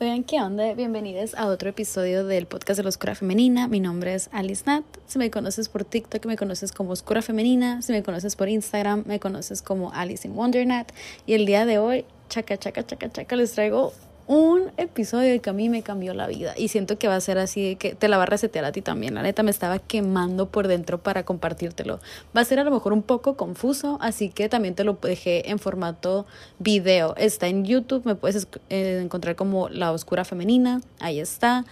[0.00, 0.74] Oigan, ¿qué onda?
[0.74, 3.66] Bienvenidos a otro episodio del podcast de la Oscura Femenina.
[3.66, 4.84] Mi nombre es Alice Nat.
[5.08, 7.82] Si me conoces por TikTok, me conoces como Oscura Femenina.
[7.82, 10.92] Si me conoces por Instagram, me conoces como Alice in Wonder Nat.
[11.26, 13.92] Y el día de hoy, chaca, chaca, chaca, chaca, les traigo
[14.28, 17.38] un episodio que a mí me cambió la vida y siento que va a ser
[17.38, 19.14] así de que te la va a resetear a ti también.
[19.14, 21.98] La neta me estaba quemando por dentro para compartírtelo.
[22.36, 25.50] Va a ser a lo mejor un poco confuso, así que también te lo dejé
[25.50, 26.26] en formato
[26.58, 27.16] video.
[27.16, 31.64] Está en YouTube, me puedes eh, encontrar como La Oscura Femenina, ahí está.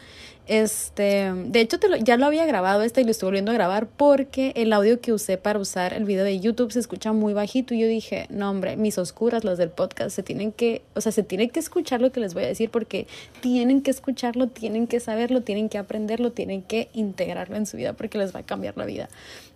[0.49, 3.55] Este, de hecho, te lo, ya lo había grabado este y lo estoy volviendo a
[3.55, 7.33] grabar porque el audio que usé para usar el video de YouTube se escucha muy
[7.33, 11.01] bajito y yo dije, no hombre, mis oscuras, las del podcast, se tienen que, o
[11.01, 13.09] sea, se tiene que escuchar lo que les voy a decir porque
[13.41, 17.95] tienen que escucharlo, tienen que saberlo, tienen que aprenderlo, tienen que integrarlo en su vida
[17.95, 19.09] porque les va a cambiar la vida.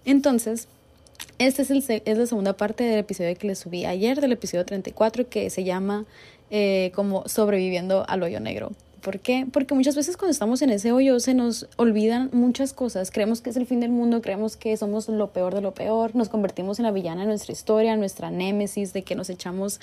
[0.05, 0.67] Entonces,
[1.39, 4.65] esta es, el, es la segunda parte del episodio que les subí ayer, del episodio
[4.65, 6.05] 34, que se llama
[6.51, 8.73] eh, como sobreviviendo al hoyo negro.
[9.01, 9.47] ¿Por qué?
[9.51, 13.11] Porque muchas veces cuando estamos en ese hoyo se nos olvidan muchas cosas.
[13.11, 16.15] Creemos que es el fin del mundo, creemos que somos lo peor de lo peor,
[16.15, 19.81] nos convertimos en la villana de nuestra historia, nuestra némesis, de que nos echamos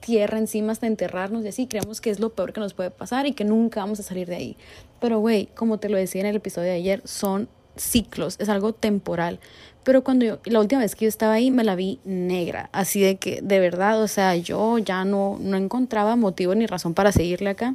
[0.00, 3.26] tierra encima hasta enterrarnos y así, creemos que es lo peor que nos puede pasar
[3.26, 4.56] y que nunca vamos a salir de ahí.
[5.00, 8.72] Pero, güey, como te lo decía en el episodio de ayer, son ciclos, es algo
[8.72, 9.40] temporal.
[9.82, 12.68] Pero cuando yo, la última vez que yo estaba ahí, me la vi negra.
[12.72, 16.92] Así de que, de verdad, o sea, yo ya no, no encontraba motivo ni razón
[16.92, 17.74] para seguirle acá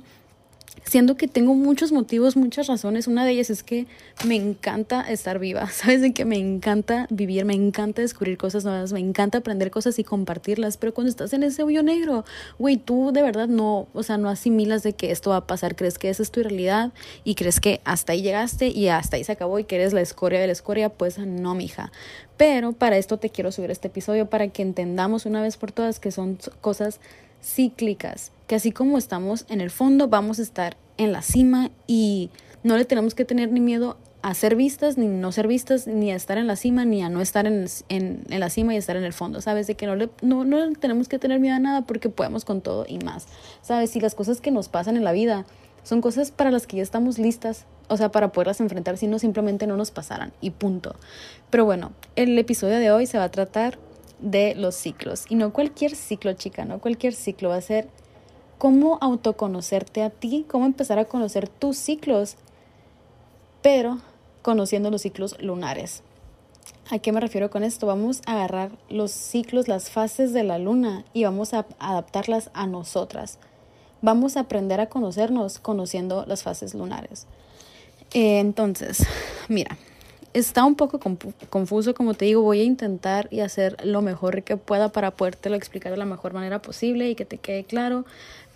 [0.83, 3.07] siendo que tengo muchos motivos, muchas razones.
[3.07, 3.87] Una de ellas es que
[4.25, 6.01] me encanta estar viva, ¿sabes?
[6.01, 10.03] De que me encanta vivir, me encanta descubrir cosas nuevas, me encanta aprender cosas y
[10.03, 10.77] compartirlas.
[10.77, 12.25] Pero cuando estás en ese hoyo negro,
[12.59, 15.75] güey, tú de verdad no, o sea, no asimilas de que esto va a pasar.
[15.75, 16.91] Crees que esa es tu realidad
[17.23, 20.01] y crees que hasta ahí llegaste y hasta ahí se acabó y que eres la
[20.01, 20.89] escoria de la escoria.
[20.89, 21.91] Pues no, mija.
[22.37, 25.99] Pero para esto te quiero subir este episodio para que entendamos una vez por todas
[25.99, 26.99] que son cosas
[27.43, 32.31] cíclicas, que así como estamos en el fondo, vamos a estar en la cima y
[32.63, 36.11] no le tenemos que tener ni miedo a ser vistas, ni no ser vistas, ni
[36.11, 38.97] a estar en la cima, ni a no estar en, en, la cima y estar
[38.97, 39.67] en el fondo, ¿sabes?
[39.67, 42.59] De que no le, no, no tenemos que tener miedo a nada porque podemos con
[42.59, 43.25] todo y más,
[43.61, 43.95] ¿sabes?
[43.95, 45.45] Y las cosas que nos pasan en la vida
[45.83, 49.17] son cosas para las que ya estamos listas, o sea, para poderlas enfrentar si no
[49.17, 50.97] simplemente no nos pasaran y punto.
[51.49, 53.79] Pero bueno, el episodio de hoy se va a tratar
[54.19, 55.23] de los ciclos.
[55.29, 57.47] Y no cualquier ciclo, chica, no cualquier ciclo.
[57.47, 57.87] Va a ser
[58.61, 62.35] cómo autoconocerte a ti, cómo empezar a conocer tus ciclos,
[63.63, 63.97] pero
[64.43, 66.03] conociendo los ciclos lunares.
[66.91, 67.87] ¿A qué me refiero con esto?
[67.87, 72.67] Vamos a agarrar los ciclos, las fases de la luna y vamos a adaptarlas a
[72.67, 73.39] nosotras.
[74.03, 77.25] Vamos a aprender a conocernos conociendo las fases lunares.
[78.13, 79.07] Eh, entonces,
[79.47, 79.75] mira,
[80.33, 80.99] está un poco
[81.49, 85.55] confuso, como te digo, voy a intentar y hacer lo mejor que pueda para podértelo
[85.55, 88.05] explicar de la mejor manera posible y que te quede claro.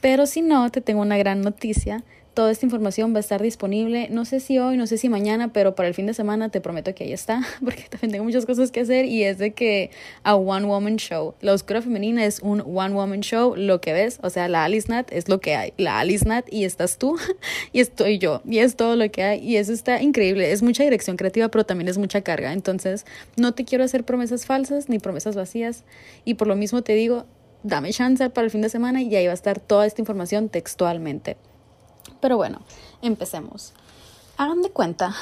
[0.06, 2.04] Pero si no, te tengo una gran noticia.
[2.36, 5.52] Toda esta información va a estar disponible, no sé si hoy, no sé si mañana,
[5.52, 8.46] pero para el fin de semana te prometo que ahí está, porque también tengo muchas
[8.46, 9.90] cosas que hacer y es de que
[10.22, 11.34] a One Woman Show.
[11.42, 14.88] La Oscura Femenina es un One Woman Show, lo que ves, o sea, la Alice
[14.90, 17.18] Nat es lo que hay, la Alice Nat y estás tú
[17.74, 20.84] y estoy yo y es todo lo que hay y eso está increíble, es mucha
[20.84, 23.08] dirección creativa, pero también es mucha carga, entonces
[23.38, 25.84] no te quiero hacer promesas falsas ni promesas vacías
[26.26, 27.26] y por lo mismo te digo,
[27.66, 30.50] dame chance para el fin de semana y ahí va a estar toda esta información
[30.50, 31.36] textualmente.
[32.22, 32.62] Pero bueno,
[33.02, 33.74] empecemos.
[34.38, 35.16] Hagan de cuenta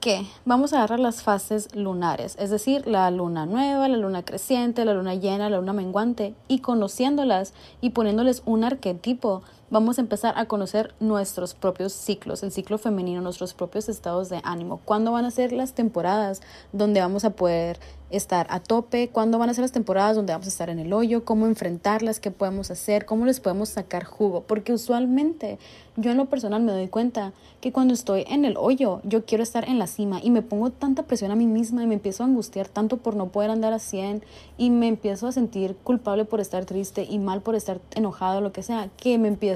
[0.00, 4.84] que vamos a agarrar las fases lunares, es decir, la luna nueva, la luna creciente,
[4.84, 10.34] la luna llena, la luna menguante, y conociéndolas y poniéndoles un arquetipo, vamos a empezar
[10.36, 15.24] a conocer nuestros propios ciclos, el ciclo femenino, nuestros propios estados de ánimo, cuándo van
[15.24, 17.78] a ser las temporadas donde vamos a poder
[18.10, 20.92] estar a tope, cuándo van a ser las temporadas donde vamos a estar en el
[20.92, 25.58] hoyo, cómo enfrentarlas, qué podemos hacer, cómo les podemos sacar jugo, porque usualmente
[25.96, 29.42] yo en lo personal me doy cuenta que cuando estoy en el hoyo, yo quiero
[29.42, 32.22] estar en la cima y me pongo tanta presión a mí misma y me empiezo
[32.22, 34.22] a angustiar tanto por no poder andar a 100
[34.56, 38.52] y me empiezo a sentir culpable por estar triste y mal por estar enojado, lo
[38.52, 39.55] que sea, que me empiezo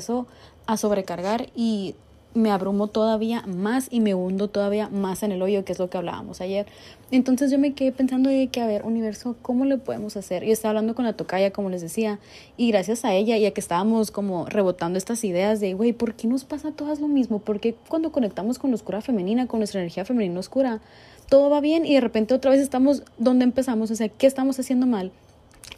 [0.66, 1.94] a sobrecargar y
[2.32, 5.90] me abrumo todavía más y me hundo todavía más en el hoyo, que es lo
[5.90, 6.66] que hablábamos ayer.
[7.10, 10.44] Entonces yo me quedé pensando de que, a ver, universo, ¿cómo le podemos hacer?
[10.44, 12.20] Y estaba hablando con la tocaya, como les decía,
[12.56, 16.28] y gracias a ella, ya que estábamos como rebotando estas ideas de, güey, ¿por qué
[16.28, 17.40] nos pasa a todas lo mismo?
[17.40, 20.80] Porque cuando conectamos con la oscura femenina, con nuestra energía femenina oscura,
[21.28, 23.90] todo va bien y de repente otra vez estamos donde empezamos?
[23.90, 25.10] O sea, ¿qué estamos haciendo mal?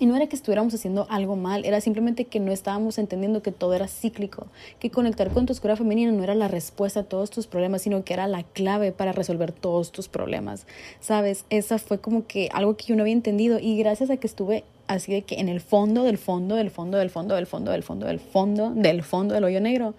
[0.03, 3.53] Y no era que estuviéramos haciendo algo mal, era simplemente que no estábamos entendiendo que
[3.53, 4.49] todo era cíclico,
[4.81, 8.03] que conectar con tu oscura femenina no era la respuesta a todos tus problemas, sino
[8.03, 10.67] que era la clave para resolver todos tus problemas.
[10.99, 11.45] ¿Sabes?
[11.51, 14.65] Esa fue como que algo que yo no había entendido y gracias a que estuve
[14.89, 17.85] así de que en el fondo del fondo del fondo del fondo del fondo del
[17.85, 19.95] fondo del fondo del fondo del hoyo negro,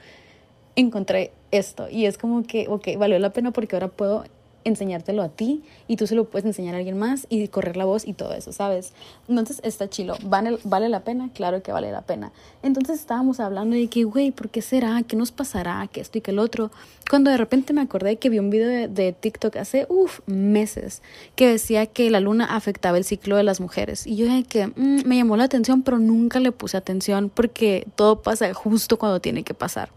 [0.76, 4.26] encontré esto y es como que, ok, valió la pena porque ahora puedo
[4.64, 7.86] enseñártelo a ti y tú se lo puedes enseñar a alguien más y correr la
[7.86, 8.94] voz y todo eso, ¿sabes?
[9.28, 10.16] Entonces está chilo.
[10.24, 11.30] ¿Vale, ¿Vale la pena?
[11.34, 12.32] Claro que vale la pena.
[12.62, 15.04] Entonces estábamos hablando de que, güey, ¿por qué será?
[15.04, 15.88] ¿Qué nos pasará?
[15.92, 16.72] ¿Qué esto y que el otro?
[17.10, 21.02] Cuando de repente me acordé que vi un video de, TikTok hace, uff, meses,
[21.36, 24.08] que decía que la luna afectaba el ciclo de las mujeres.
[24.08, 27.88] Y yo dije que mm, me llamó la atención, pero nunca le puse atención porque
[27.96, 29.90] todo pasa justo cuando tiene que pasar.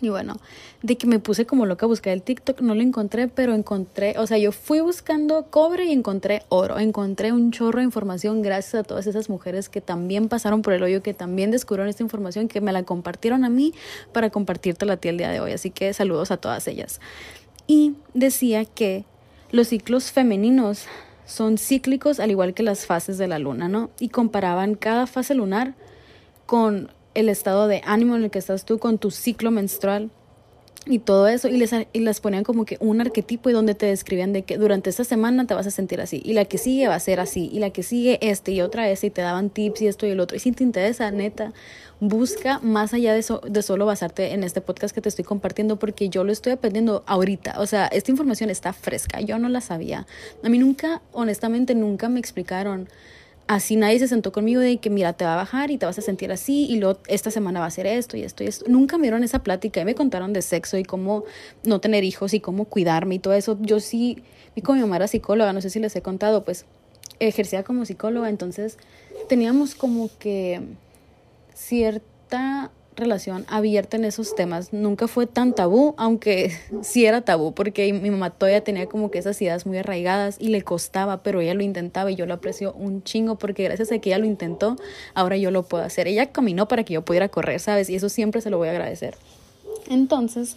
[0.00, 0.36] Y bueno,
[0.82, 4.14] de que me puse como loca a buscar el TikTok, no lo encontré, pero encontré,
[4.18, 8.74] o sea, yo fui buscando cobre y encontré oro, encontré un chorro de información gracias
[8.74, 12.48] a todas esas mujeres que también pasaron por el hoyo, que también descubrieron esta información,
[12.48, 13.72] que me la compartieron a mí
[14.12, 15.52] para compartírtela a ti el día de hoy.
[15.52, 17.00] Así que saludos a todas ellas.
[17.66, 19.04] Y decía que
[19.50, 20.86] los ciclos femeninos
[21.24, 23.90] son cíclicos al igual que las fases de la luna, ¿no?
[23.98, 25.74] Y comparaban cada fase lunar
[26.46, 30.10] con el estado de ánimo en el que estás tú con tu ciclo menstrual
[30.88, 33.86] y todo eso y les, y les ponían como que un arquetipo y donde te
[33.86, 36.86] describían de que durante esta semana te vas a sentir así y la que sigue
[36.86, 39.50] va a ser así y la que sigue este y otra esta y te daban
[39.50, 40.36] tips y esto y el otro.
[40.36, 41.52] Y si te interesa neta
[41.98, 45.78] busca más allá de, eso, de solo basarte en este podcast que te estoy compartiendo
[45.78, 47.56] porque yo lo estoy aprendiendo ahorita.
[47.58, 50.06] O sea esta información está fresca yo no la sabía.
[50.44, 52.88] A mí nunca honestamente nunca me explicaron
[53.46, 55.98] así nadie se sentó conmigo de que mira, te va a bajar y te vas
[55.98, 58.64] a sentir así y luego esta semana va a ser esto y esto y esto.
[58.68, 61.24] Nunca me dieron esa plática y me contaron de sexo y cómo
[61.64, 63.56] no tener hijos y cómo cuidarme y todo eso.
[63.60, 64.22] Yo sí,
[64.54, 66.66] vi como mi mamá era psicóloga, no sé si les he contado, pues
[67.20, 68.78] ejercía como psicóloga, entonces
[69.28, 70.60] teníamos como que
[71.54, 74.72] cierta relación abierta en esos temas.
[74.72, 76.52] Nunca fue tan tabú, aunque
[76.82, 80.48] sí era tabú, porque mi mamá todavía tenía como que esas ideas muy arraigadas y
[80.48, 83.98] le costaba, pero ella lo intentaba y yo lo aprecio un chingo porque gracias a
[83.98, 84.76] que ella lo intentó,
[85.14, 86.08] ahora yo lo puedo hacer.
[86.08, 87.90] Ella caminó para que yo pudiera correr, ¿sabes?
[87.90, 89.16] Y eso siempre se lo voy a agradecer.
[89.88, 90.56] Entonces,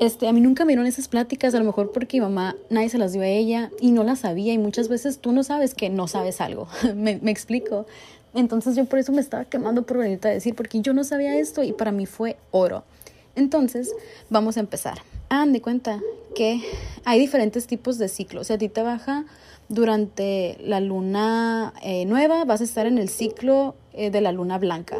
[0.00, 2.88] este, a mí nunca me dieron esas pláticas, a lo mejor porque mi mamá nadie
[2.88, 5.74] se las dio a ella y no las sabía y muchas veces tú no sabes
[5.74, 6.66] que no sabes algo,
[6.96, 7.86] me, me explico.
[8.34, 11.38] Entonces yo por eso me estaba quemando por venirte a decir, porque yo no sabía
[11.38, 12.84] esto y para mí fue oro.
[13.36, 13.92] Entonces,
[14.30, 14.98] vamos a empezar.
[15.28, 16.00] Hagan de cuenta
[16.34, 16.60] que
[17.04, 18.48] hay diferentes tipos de ciclos.
[18.48, 19.24] Si a ti te baja
[19.68, 24.58] durante la luna eh, nueva, vas a estar en el ciclo eh, de la luna
[24.58, 24.98] blanca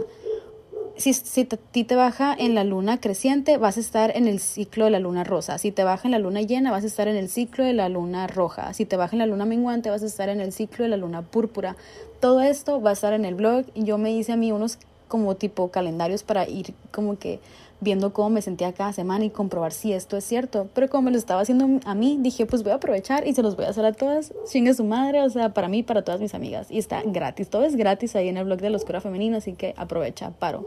[0.96, 4.38] si, si a ti te baja en la luna creciente, vas a estar en el
[4.40, 5.58] ciclo de la luna rosa.
[5.58, 7.88] Si te baja en la luna llena, vas a estar en el ciclo de la
[7.88, 8.72] luna roja.
[8.74, 10.96] Si te baja en la luna menguante, vas a estar en el ciclo de la
[10.96, 11.76] luna púrpura.
[12.20, 15.34] Todo esto va a estar en el blog yo me hice a mí unos como
[15.36, 17.38] tipo calendarios para ir como que
[17.84, 20.68] viendo cómo me sentía cada semana y comprobar si esto es cierto.
[20.74, 23.42] Pero como me lo estaba haciendo a mí, dije, pues voy a aprovechar y se
[23.42, 24.32] los voy a hacer a todas.
[24.50, 26.70] Chingue su madre, o sea, para mí, para todas mis amigas.
[26.70, 29.52] Y está gratis, todo es gratis ahí en el blog de la Oscura Femenina, así
[29.52, 30.66] que aprovecha, paro.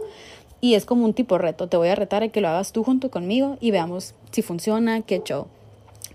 [0.61, 2.83] Y es como un tipo reto, te voy a retar a que lo hagas tú
[2.83, 5.47] junto conmigo y veamos si funciona, qué show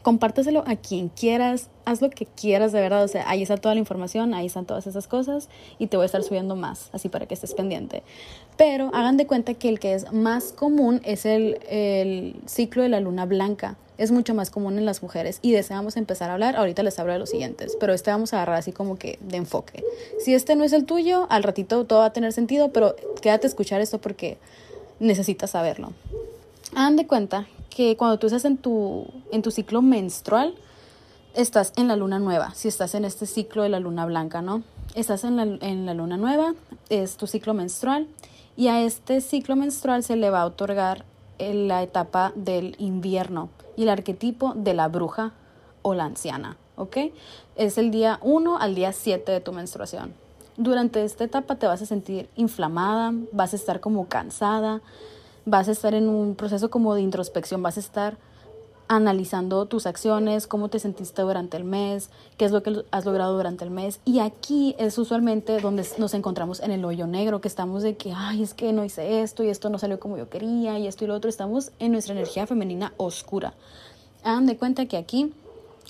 [0.03, 3.75] compárteselo a quien quieras, haz lo que quieras de verdad, o sea, ahí está toda
[3.75, 7.09] la información, ahí están todas esas cosas y te voy a estar subiendo más, así
[7.09, 8.03] para que estés pendiente.
[8.57, 12.89] Pero hagan de cuenta que el que es más común es el, el ciclo de
[12.89, 16.57] la luna blanca, es mucho más común en las mujeres y deseamos empezar a hablar,
[16.57, 19.37] ahorita les hablo de los siguientes, pero este vamos a agarrar así como que de
[19.37, 19.85] enfoque.
[20.19, 23.47] Si este no es el tuyo, al ratito todo va a tener sentido, pero quédate
[23.47, 24.39] a escuchar esto porque
[24.99, 25.93] necesitas saberlo.
[26.75, 30.55] Hagan de cuenta que cuando tú estás en tu, en tu ciclo menstrual,
[31.35, 34.63] estás en la luna nueva, si estás en este ciclo de la luna blanca, ¿no?
[34.95, 36.55] Estás en la, en la luna nueva,
[36.91, 38.07] es tu ciclo menstrual,
[38.57, 41.05] y a este ciclo menstrual se le va a otorgar
[41.39, 45.33] la etapa del invierno y el arquetipo de la bruja
[45.83, 46.99] o la anciana, ¿ok?
[47.57, 50.15] Es el día 1 al día 7 de tu menstruación.
[50.57, 54.83] Durante esta etapa te vas a sentir inflamada, vas a estar como cansada,
[55.45, 58.17] vas a estar en un proceso como de introspección, vas a estar
[58.89, 63.35] analizando tus acciones, cómo te sentiste durante el mes, qué es lo que has logrado
[63.35, 64.01] durante el mes.
[64.05, 68.13] Y aquí es usualmente donde nos encontramos en el hoyo negro, que estamos de que,
[68.15, 71.05] ay, es que no hice esto y esto no salió como yo quería y esto
[71.05, 71.31] y lo otro.
[71.31, 73.55] Estamos en nuestra energía femenina oscura.
[74.25, 75.33] Hagan de cuenta que aquí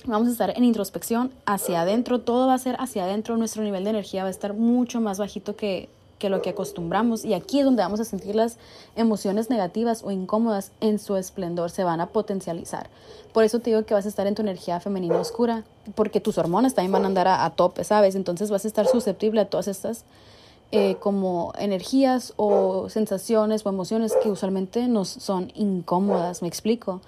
[0.05, 3.83] vamos a estar en introspección hacia adentro, todo va a ser hacia adentro, nuestro nivel
[3.83, 5.89] de energía va a estar mucho más bajito que
[6.23, 8.57] que lo que acostumbramos y aquí es donde vamos a sentir las
[8.95, 12.89] emociones negativas o incómodas en su esplendor, se van a potencializar.
[13.33, 15.65] Por eso te digo que vas a estar en tu energía femenina oscura,
[15.95, 18.15] porque tus hormonas también van a andar a, tope, ¿sabes?
[18.15, 20.05] Entonces vas a estar susceptible a todas estas
[20.71, 27.01] eh, como energías o sensaciones o emociones que usualmente nos son incómodas, me explico.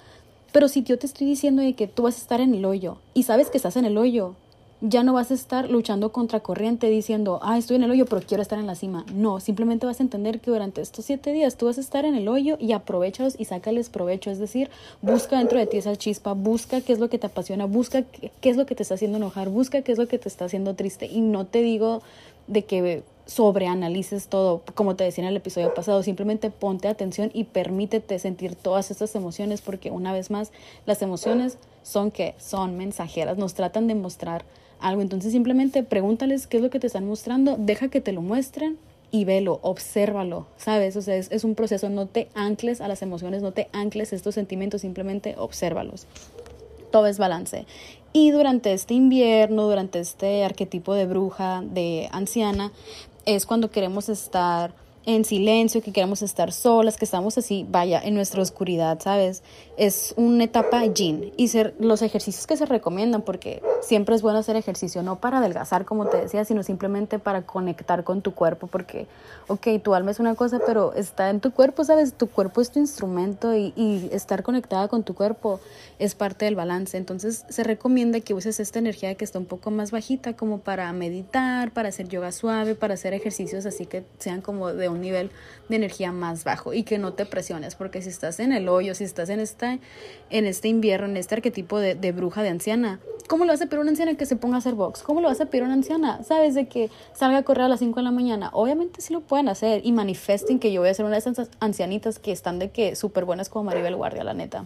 [0.52, 2.98] Pero si yo te estoy diciendo de que tú vas a estar en el hoyo
[3.14, 4.36] y sabes que estás en el hoyo,
[4.88, 8.22] ya no vas a estar luchando contra corriente diciendo, ah, estoy en el hoyo, pero
[8.22, 9.06] quiero estar en la cima.
[9.14, 12.16] No, simplemente vas a entender que durante estos siete días tú vas a estar en
[12.16, 14.30] el hoyo y aprovechalos y sácales provecho.
[14.30, 14.70] Es decir,
[15.02, 18.50] busca dentro de ti esa chispa, busca qué es lo que te apasiona, busca qué,
[18.50, 20.76] es lo que te está haciendo enojar, busca qué es lo que te está haciendo
[20.76, 21.08] triste.
[21.08, 22.02] Y no te digo
[22.48, 27.46] de que sobreanalices todo, como te decía en el episodio pasado, simplemente ponte atención y
[27.46, 30.52] permítete sentir todas estas emociones porque una vez más
[30.86, 34.46] las emociones son que son mensajeras, nos tratan de mostrar
[34.80, 38.22] algo, entonces simplemente pregúntales qué es lo que te están mostrando, deja que te lo
[38.22, 38.78] muestren
[39.12, 40.96] y velo, obsérvalo, ¿sabes?
[40.96, 44.12] O sea, es, es un proceso, no te ancles a las emociones, no te ancles
[44.12, 46.08] a estos sentimientos, simplemente obsérvalos.
[46.92, 47.66] Todo es balance.
[48.14, 52.72] Y durante este invierno, durante este arquetipo de bruja, de anciana,
[53.26, 54.74] es cuando queremos estar
[55.06, 59.44] en silencio, que queremos estar solas, que estamos así, vaya, en nuestra oscuridad, ¿sabes?
[59.78, 64.40] Es una etapa yin y ser, los ejercicios que se recomiendan, porque siempre es bueno
[64.40, 68.68] hacer ejercicio, no para adelgazar, como te decía, sino simplemente para conectar con tu cuerpo,
[68.68, 69.08] porque,
[69.48, 72.14] ok, tu alma es una cosa, pero está en tu cuerpo, ¿sabes?
[72.14, 75.60] Tu cuerpo es tu instrumento y, y estar conectada con tu cuerpo
[76.00, 76.98] es parte del balance.
[76.98, 80.92] Entonces se recomienda que uses esta energía que está un poco más bajita como para
[80.94, 85.30] meditar, para hacer yoga suave, para hacer ejercicios así que sean como de un nivel
[85.70, 88.96] de energía más bajo y que no te presiones, porque si estás en el hoyo,
[88.96, 89.80] si estás en, esta,
[90.30, 93.66] en este invierno, en este arquetipo de, de bruja, de anciana, ¿cómo le vas a
[93.66, 95.02] pedir a una anciana que se ponga a hacer box?
[95.04, 96.24] ¿Cómo le vas a pedir a una anciana?
[96.24, 96.56] ¿Sabes?
[96.56, 98.50] De que salga a correr a las 5 de la mañana.
[98.54, 101.50] Obviamente sí lo pueden hacer y manifiesten que yo voy a ser una de esas
[101.60, 104.66] ancianitas que están de que súper buenas como Maribel Guardia, la neta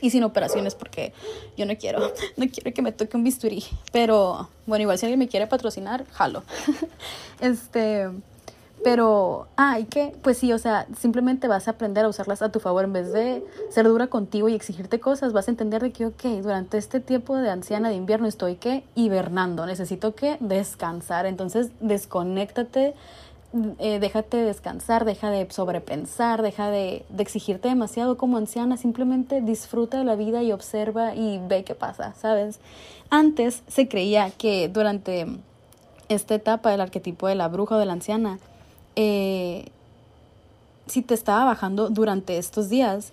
[0.00, 1.12] y sin operaciones porque
[1.56, 2.00] yo no quiero,
[2.36, 3.64] no quiero que me toque un bisturí.
[3.92, 6.42] Pero bueno, igual si alguien me quiere patrocinar, jalo.
[7.40, 8.08] este,
[8.84, 10.14] pero, ah, ¿y qué?
[10.22, 13.12] Pues sí, o sea, simplemente vas a aprender a usarlas a tu favor en vez
[13.12, 15.32] de ser dura contigo y exigirte cosas.
[15.32, 18.84] Vas a entender de que, ok, durante este tiempo de anciana de invierno estoy que
[18.94, 21.26] hibernando, necesito que descansar.
[21.26, 22.94] Entonces, desconéctate
[23.78, 29.96] eh, déjate descansar, deja de sobrepensar, deja de, de, exigirte demasiado como anciana, simplemente disfruta
[29.96, 32.60] de la vida y observa y ve qué pasa, ¿sabes?
[33.08, 35.26] Antes se creía que durante
[36.10, 38.38] esta etapa del arquetipo de la bruja o de la anciana,
[39.00, 39.70] eh,
[40.86, 43.12] si te estaba bajando durante estos días,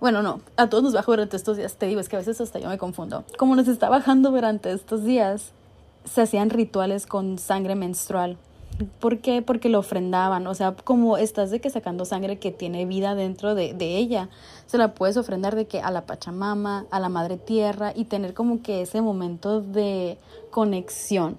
[0.00, 2.40] bueno, no, a todos nos baja durante estos días, te digo, es que a veces
[2.42, 3.24] hasta yo me confundo.
[3.38, 5.52] Como nos está bajando durante estos días,
[6.04, 8.36] se hacían rituales con sangre menstrual
[9.00, 9.42] ¿Por qué?
[9.42, 13.56] Porque lo ofrendaban, o sea, como estás de que sacando sangre que tiene vida dentro
[13.56, 14.28] de, de, ella,
[14.66, 18.34] se la puedes ofrendar de que a la Pachamama, a la Madre Tierra y tener
[18.34, 20.16] como que ese momento de
[20.50, 21.38] conexión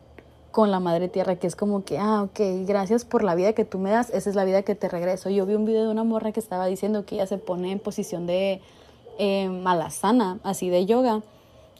[0.60, 3.64] con la Madre Tierra, que es como que, ah, ok, gracias por la vida que
[3.64, 5.30] tú me das, esa es la vida que te regreso.
[5.30, 7.80] Yo vi un video de una morra que estaba diciendo que ella se pone en
[7.80, 8.60] posición de
[9.20, 11.22] eh, malasana, así de yoga,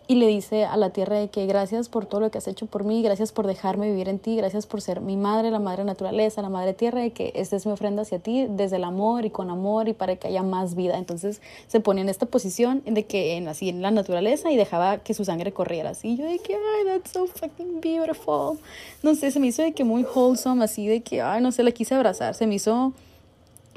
[0.10, 2.66] y le dice a la tierra de que gracias por todo lo que has hecho
[2.66, 5.84] por mí, gracias por dejarme vivir en ti, gracias por ser mi madre, la madre
[5.84, 9.26] naturaleza, la madre tierra, de que esta es mi ofrenda hacia ti desde el amor
[9.26, 10.98] y con amor y para que haya más vida.
[10.98, 14.98] Entonces se ponía en esta posición de que en, así en la naturaleza y dejaba
[14.98, 16.18] que su sangre corriera así.
[16.18, 18.58] Yo de que, ay, that's so fucking beautiful.
[19.04, 21.62] No sé, se me hizo de que muy wholesome, así de que, ay, no sé,
[21.62, 22.34] la quise abrazar.
[22.34, 22.94] Se me hizo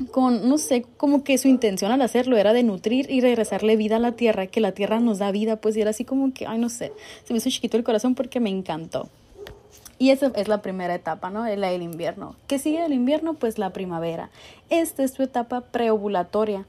[0.06, 3.96] con, no sé, como que su intención al hacerlo era de nutrir y regresarle vida
[3.96, 6.46] a la tierra, que la tierra nos da vida, pues y era así como que,
[6.46, 6.92] ay, no sé,
[7.24, 9.08] se me hizo chiquito el corazón porque me encantó.
[9.98, 11.46] Y esa es la primera etapa, ¿no?
[11.54, 12.34] La del invierno.
[12.48, 13.34] ¿Qué sigue del invierno?
[13.34, 14.30] Pues la primavera.
[14.68, 16.66] Esta es tu etapa preovulatoria.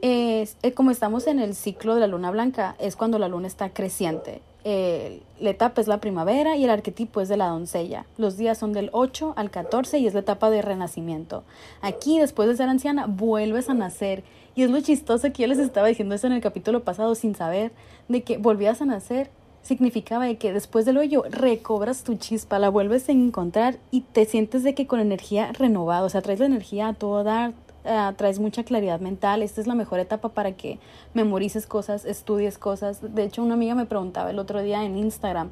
[0.00, 3.46] Es, eh, como estamos en el ciclo de la luna blanca, es cuando la luna
[3.46, 4.40] está creciente.
[4.64, 8.04] Eh, la etapa es la primavera y el arquetipo es de la doncella.
[8.18, 11.44] Los días son del 8 al 14 y es la etapa de renacimiento.
[11.80, 14.22] Aquí, después de ser anciana, vuelves a nacer.
[14.54, 17.34] Y es lo chistoso que yo les estaba diciendo eso en el capítulo pasado sin
[17.34, 17.72] saber
[18.08, 19.30] de que volvías a nacer
[19.62, 24.24] significaba de que después del hoyo recobras tu chispa, la vuelves a encontrar y te
[24.24, 27.52] sientes de que con energía renovada, o sea, traes la energía a todo dar,
[27.84, 30.78] uh, traes mucha claridad mental, esta es la mejor etapa para que
[31.14, 33.14] memorices cosas, estudies cosas.
[33.14, 35.50] De hecho, una amiga me preguntaba el otro día en Instagram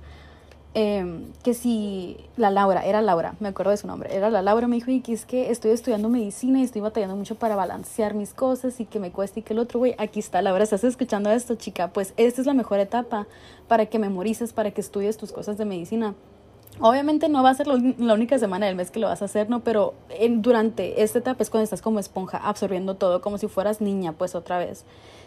[0.75, 4.69] eh, que si la Laura, era Laura, me acuerdo de su nombre, era la Laura,
[4.69, 8.15] me dijo, y que es que estoy estudiando medicina y estoy batallando mucho para balancear
[8.15, 10.85] mis cosas y que me cueste y que el otro, güey, aquí está Laura, estás
[10.85, 13.27] escuchando esto, chica, pues esta es la mejor etapa
[13.67, 16.15] para que memorices, para que estudies tus cosas de medicina.
[16.81, 19.51] Obviamente no va a ser la única semana del mes que lo vas a hacer,
[19.51, 19.61] ¿no?
[19.61, 23.81] Pero en, durante esta etapa es cuando estás como esponja, absorbiendo todo, como si fueras
[23.81, 24.85] niña, pues otra vez.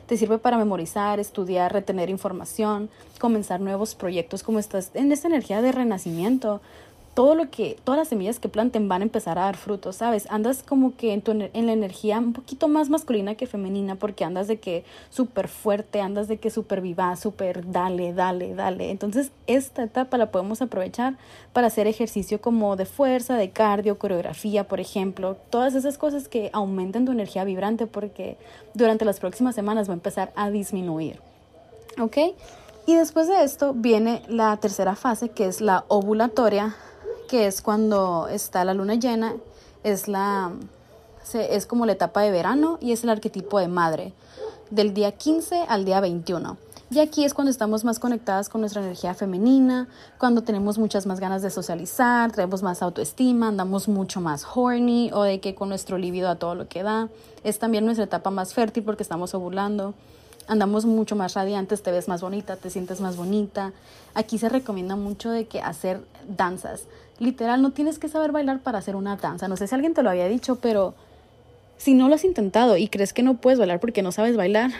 [0.07, 2.89] Te sirve para memorizar, estudiar, retener información,
[3.19, 6.61] comenzar nuevos proyectos, como estás en esta energía de renacimiento.
[7.13, 10.27] Todo lo que, todas las semillas que planten van a empezar a dar frutos, ¿sabes?
[10.29, 14.23] Andas como que en, tu, en la energía un poquito más masculina que femenina, porque
[14.23, 18.91] andas de que súper fuerte, andas de que súper viva, súper dale, dale, dale.
[18.91, 21.17] Entonces, esta etapa la podemos aprovechar
[21.51, 25.35] para hacer ejercicio como de fuerza, de cardio, coreografía, por ejemplo.
[25.49, 28.37] Todas esas cosas que aumenten tu energía vibrante, porque
[28.73, 31.19] durante las próximas semanas va a empezar a disminuir.
[31.99, 32.17] ¿Ok?
[32.85, 36.75] Y después de esto viene la tercera fase, que es la ovulatoria,
[37.31, 39.35] que es cuando está la luna llena,
[39.85, 40.51] es, la,
[41.33, 44.11] es como la etapa de verano y es el arquetipo de madre,
[44.69, 46.57] del día 15 al día 21.
[46.89, 51.21] Y aquí es cuando estamos más conectadas con nuestra energía femenina, cuando tenemos muchas más
[51.21, 55.97] ganas de socializar, tenemos más autoestima, andamos mucho más horny o de que con nuestro
[55.97, 57.07] libido a todo lo que da.
[57.45, 59.93] Es también nuestra etapa más fértil porque estamos ovulando
[60.47, 63.71] andamos mucho más radiantes, te ves más bonita, te sientes más bonita.
[64.13, 66.83] Aquí se recomienda mucho de que hacer danzas.
[67.21, 69.47] Literal, no tienes que saber bailar para hacer una danza.
[69.47, 70.95] No sé si alguien te lo había dicho, pero
[71.77, 74.71] si no lo has intentado y crees que no puedes bailar porque no sabes bailar,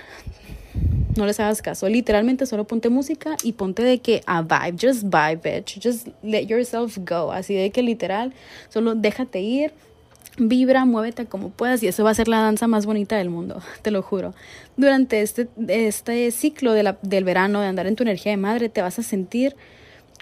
[1.16, 1.88] no les hagas caso.
[1.88, 5.80] Literalmente solo ponte música y ponte de que a vibe, just vibe, bitch.
[5.84, 7.32] Just let yourself go.
[7.32, 8.34] Así de que literal,
[8.70, 9.72] solo déjate ir,
[10.38, 13.62] Vibra, muévete como puedas y eso va a ser la danza más bonita del mundo,
[13.84, 14.34] te lo juro.
[14.78, 18.70] Durante este, este ciclo de la, del verano, de andar en tu energía de madre,
[18.70, 19.56] te vas a sentir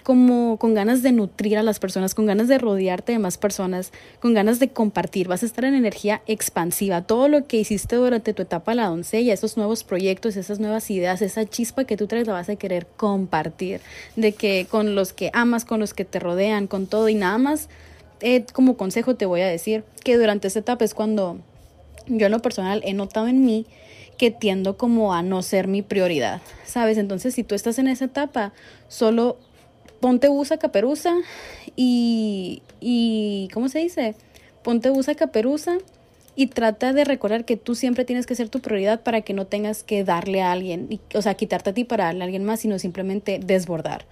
[0.02, 3.92] como con ganas de nutrir a las personas, con ganas de rodearte de más personas,
[4.20, 5.28] con ganas de compartir.
[5.28, 7.02] Vas a estar en energía expansiva.
[7.02, 11.22] Todo lo que hiciste durante tu etapa la doncella, esos nuevos proyectos, esas nuevas ideas,
[11.22, 13.80] esa chispa que tú traes, la vas a querer compartir.
[14.16, 17.38] De que con los que amas, con los que te rodean, con todo y nada
[17.38, 17.68] más
[18.20, 21.38] eh, como consejo te voy a decir que durante esta etapa es cuando
[22.06, 23.66] yo en lo personal he notado en mí
[24.18, 26.98] que tiendo como a no ser mi prioridad, ¿sabes?
[26.98, 28.52] Entonces si tú estás en esa etapa,
[28.88, 29.38] solo
[30.00, 31.14] ponte usa caperuza
[31.76, 34.14] y, y ¿cómo se dice?
[34.62, 35.78] Ponte usa caperuza
[36.34, 39.46] y trata de recordar que tú siempre tienes que ser tu prioridad para que no
[39.46, 42.60] tengas que darle a alguien, o sea, quitarte a ti para darle a alguien más,
[42.60, 44.06] sino simplemente desbordar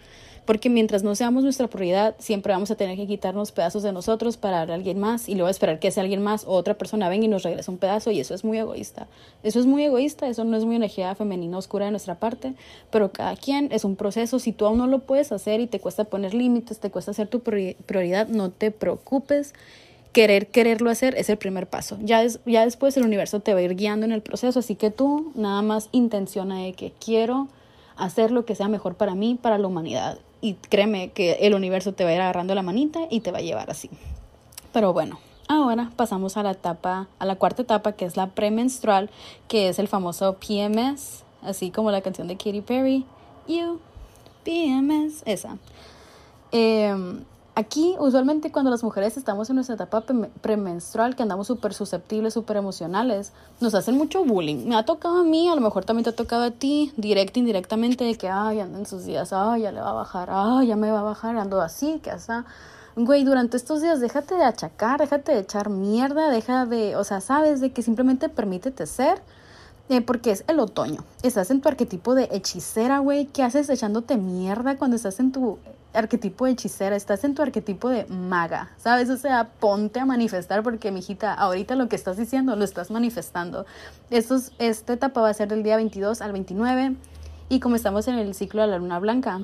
[0.49, 4.38] porque mientras no seamos nuestra prioridad, siempre vamos a tener que quitarnos pedazos de nosotros
[4.38, 7.11] para darle a alguien más y luego esperar que ese alguien más o otra persona
[7.11, 9.08] venga y nos regrese un pedazo y eso es muy egoísta.
[9.43, 12.54] Eso es muy egoísta, eso no es muy energía femenina oscura de nuestra parte,
[12.91, 14.39] pero cada quien es un proceso.
[14.39, 17.28] Si tú aún no lo puedes hacer y te cuesta poner límites, te cuesta hacer
[17.28, 19.52] tu prioridad, no te preocupes
[20.13, 21.99] querer quererlo hacer es el primer paso.
[22.00, 24.91] Ya, ya después el universo te va a ir guiando en el proceso, así que
[24.91, 27.49] tú nada más intenciona de que quiero
[27.99, 31.92] hacer lo que sea mejor para mí, para la humanidad y créeme que el universo
[31.92, 33.90] te va a ir agarrando la manita y te va a llevar así.
[34.72, 39.10] Pero bueno, ahora pasamos a la etapa, a la cuarta etapa que es la premenstrual,
[39.48, 43.04] que es el famoso PMS, así como la canción de Katy Perry,
[43.46, 43.80] You,
[44.44, 45.58] PMS, esa.
[46.52, 46.94] Eh,
[47.58, 50.04] Aquí, usualmente, cuando las mujeres estamos en nuestra etapa
[50.40, 54.68] premenstrual, que andamos súper susceptibles, súper emocionales, nos hacen mucho bullying.
[54.68, 57.40] Me ha tocado a mí, a lo mejor también te ha tocado a ti, directo,
[57.40, 60.68] indirectamente, de que, ay, anda en sus días, ay, ya le va a bajar, ay,
[60.68, 62.44] ya me va a bajar, ando así, que hasta.
[62.94, 67.21] Güey, durante estos días déjate de achacar, déjate de echar mierda, deja de, o sea,
[67.21, 69.21] sabes, de que simplemente permítete ser.
[69.88, 71.02] Eh, porque es el otoño.
[71.23, 73.25] Estás en tu arquetipo de hechicera, güey.
[73.25, 75.58] ¿Qué haces echándote mierda cuando estás en tu
[75.94, 79.10] arquetipo de hechicera, estás en tu arquetipo de maga, ¿sabes?
[79.10, 83.66] O sea, ponte a manifestar porque, mijita, ahorita lo que estás diciendo lo estás manifestando.
[84.10, 86.94] Esta etapa va a ser del día 22 al 29
[87.48, 89.40] y como estamos en el ciclo de la luna blanca,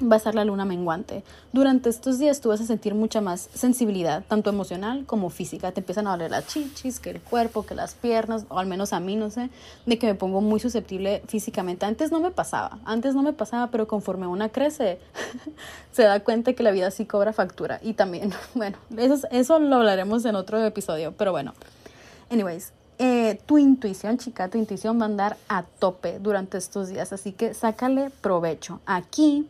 [0.00, 1.22] va a ser la luna menguante.
[1.52, 5.72] Durante estos días tú vas a sentir mucha más sensibilidad, tanto emocional como física.
[5.72, 8.92] Te empiezan a doler las chichis, que el cuerpo, que las piernas, o al menos
[8.92, 9.50] a mí, no sé,
[9.86, 11.86] de que me pongo muy susceptible físicamente.
[11.86, 14.98] Antes no me pasaba, antes no me pasaba, pero conforme una crece,
[15.92, 17.80] se da cuenta que la vida sí cobra factura.
[17.82, 21.54] Y también, bueno, eso, eso lo hablaremos en otro episodio, pero bueno.
[22.30, 27.12] Anyways, eh, tu intuición, chica, tu intuición va a andar a tope durante estos días,
[27.12, 28.80] así que sácale provecho.
[28.86, 29.46] Aquí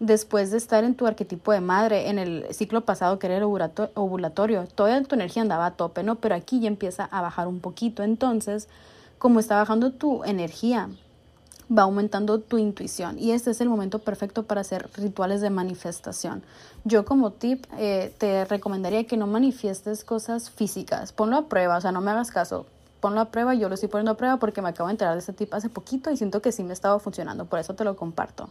[0.00, 3.42] después de estar en tu arquetipo de madre, en el ciclo pasado que era el
[3.44, 6.16] ovulatorio, toda tu energía andaba a tope, ¿no?
[6.16, 8.02] Pero aquí ya empieza a bajar un poquito.
[8.02, 8.66] Entonces,
[9.18, 10.88] como está bajando tu energía,
[11.70, 16.42] va aumentando tu intuición y este es el momento perfecto para hacer rituales de manifestación.
[16.84, 21.80] Yo como tip eh, te recomendaría que no manifiestes cosas físicas, ponlo a prueba, o
[21.80, 22.66] sea, no me hagas caso,
[22.98, 25.20] ponlo a prueba, yo lo estoy poniendo a prueba porque me acabo de enterar de
[25.20, 27.94] este tip hace poquito y siento que sí me estaba funcionando, por eso te lo
[27.94, 28.48] comparto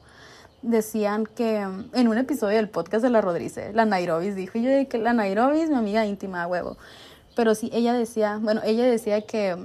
[0.61, 4.97] decían que en un episodio del podcast de la Rodríguez, la Nairobi dijo, yo que
[4.97, 6.77] la Nairobi es mi amiga íntima, huevo.
[7.35, 9.55] Pero sí, ella decía, bueno, ella decía que,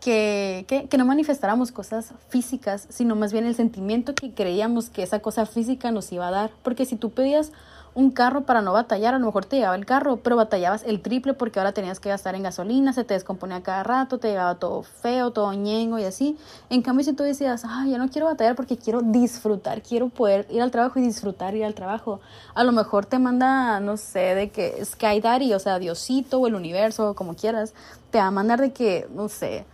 [0.00, 5.20] que, que, no manifestáramos cosas físicas, sino más bien el sentimiento que creíamos que esa
[5.20, 6.50] cosa física nos iba a dar.
[6.62, 7.52] Porque si tú pedías
[7.94, 11.02] un carro para no batallar, a lo mejor te llegaba el carro, pero batallabas el
[11.02, 14.54] triple porque ahora tenías que gastar en gasolina, se te descomponía cada rato, te llegaba
[14.54, 16.38] todo feo, todo ñengo y así.
[16.70, 20.46] En cambio, si tú decías, ay, ya no quiero batallar porque quiero disfrutar, quiero poder
[20.50, 22.20] ir al trabajo y disfrutar ir al trabajo,
[22.54, 26.46] a lo mejor te manda, no sé, de que Sky Daddy, o sea, Diosito o
[26.46, 27.74] el universo, como quieras,
[28.10, 29.66] te va a mandar de que, no sé,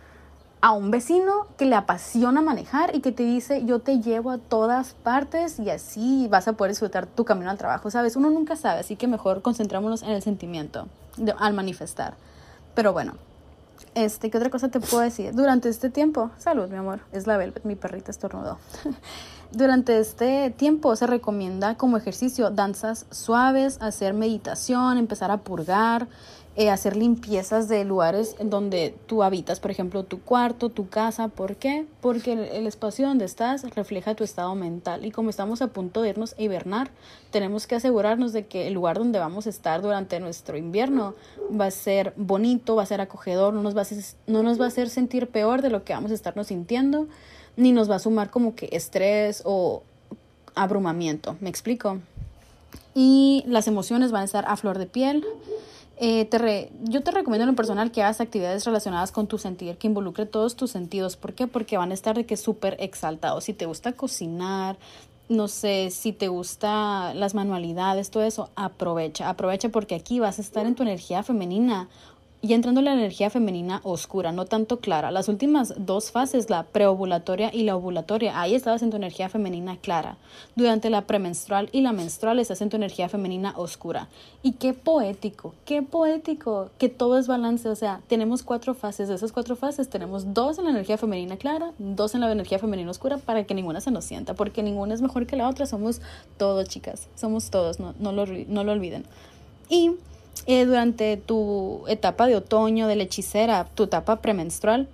[0.61, 4.37] a un vecino que le apasiona manejar y que te dice yo te llevo a
[4.37, 8.15] todas partes y así vas a poder disfrutar tu camino al trabajo, ¿sabes?
[8.15, 10.87] Uno nunca sabe, así que mejor concentrémonos en el sentimiento
[11.37, 12.15] al manifestar.
[12.75, 13.13] Pero bueno,
[13.95, 15.33] este, ¿qué otra cosa te puedo decir?
[15.33, 18.57] Durante este tiempo, salud mi amor, es la Velvet, mi perrita estornudó.
[19.51, 26.07] Durante este tiempo se recomienda como ejercicio danzas suaves, hacer meditación, empezar a purgar,
[26.59, 31.29] eh, hacer limpiezas de lugares en donde tú habitas, por ejemplo, tu cuarto, tu casa.
[31.29, 31.85] ¿Por qué?
[32.01, 36.09] Porque el, espacio donde estás refleja tu estado mental y como estamos a punto de
[36.09, 36.91] irnos a hibernar,
[37.31, 41.15] tenemos que asegurarnos de que el lugar donde vamos a estar durante nuestro invierno
[41.49, 43.87] va a ser bonito, va a ser acogedor, no nos va a,
[44.27, 47.07] no nos va a hacer sentir peor de lo que vamos a estarnos sintiendo,
[47.55, 49.81] ni nos va a sumar como que estrés o
[50.55, 51.37] abrumamiento.
[51.39, 51.99] ¿Me explico?
[52.93, 55.25] Y las emociones van a estar a flor de piel.
[56.01, 59.77] Eh, te yo te recomiendo en lo personal que hagas actividades relacionadas con tu sentir,
[59.77, 61.17] que involucre todos tus sentidos.
[61.17, 61.45] ¿Por qué?
[61.45, 63.43] Porque van a estar de que súper exaltados.
[63.43, 64.77] Si te gusta cocinar,
[65.27, 70.41] no sé, si te gusta las manualidades, todo eso, aprovecha, aprovecha porque aquí vas a
[70.41, 71.89] estar en tu energía femenina
[72.41, 75.11] y entrando la energía femenina oscura, no tanto clara.
[75.11, 79.75] Las últimas dos fases, la preovulatoria y la ovulatoria, ahí estabas en tu energía femenina
[79.75, 80.15] clara.
[80.55, 84.07] Durante la premenstrual y la menstrual estás en tu energía femenina oscura.
[84.41, 87.67] Y qué poético, qué poético, que todo es balance.
[87.67, 89.09] O sea, tenemos cuatro fases.
[89.09, 92.57] De esas cuatro fases tenemos dos en la energía femenina clara, dos en la energía
[92.57, 95.65] femenina oscura, para que ninguna se nos sienta, porque ninguna es mejor que la otra.
[95.65, 95.99] Somos
[96.37, 97.09] todos, chicas.
[97.15, 99.03] Somos todos, no, no, lo, no lo olviden.
[99.67, 99.91] Y
[100.45, 104.87] eh, durante tu etapa de otoño, de la hechicera, tu etapa premenstrual,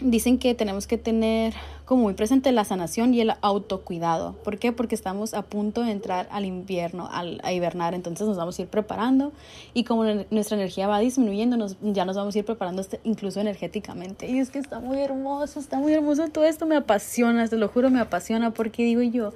[0.00, 4.32] dicen que tenemos que tener como muy presente la sanación y el autocuidado.
[4.44, 4.72] ¿Por qué?
[4.72, 8.62] Porque estamos a punto de entrar al invierno, al, a hibernar, entonces nos vamos a
[8.62, 9.32] ir preparando
[9.72, 13.40] y como nuestra energía va disminuyendo, nos, ya nos vamos a ir preparando este, incluso
[13.40, 14.28] energéticamente.
[14.28, 17.68] Y es que está muy hermoso, está muy hermoso todo esto, me apasiona, te lo
[17.68, 19.32] juro, me apasiona porque digo yo,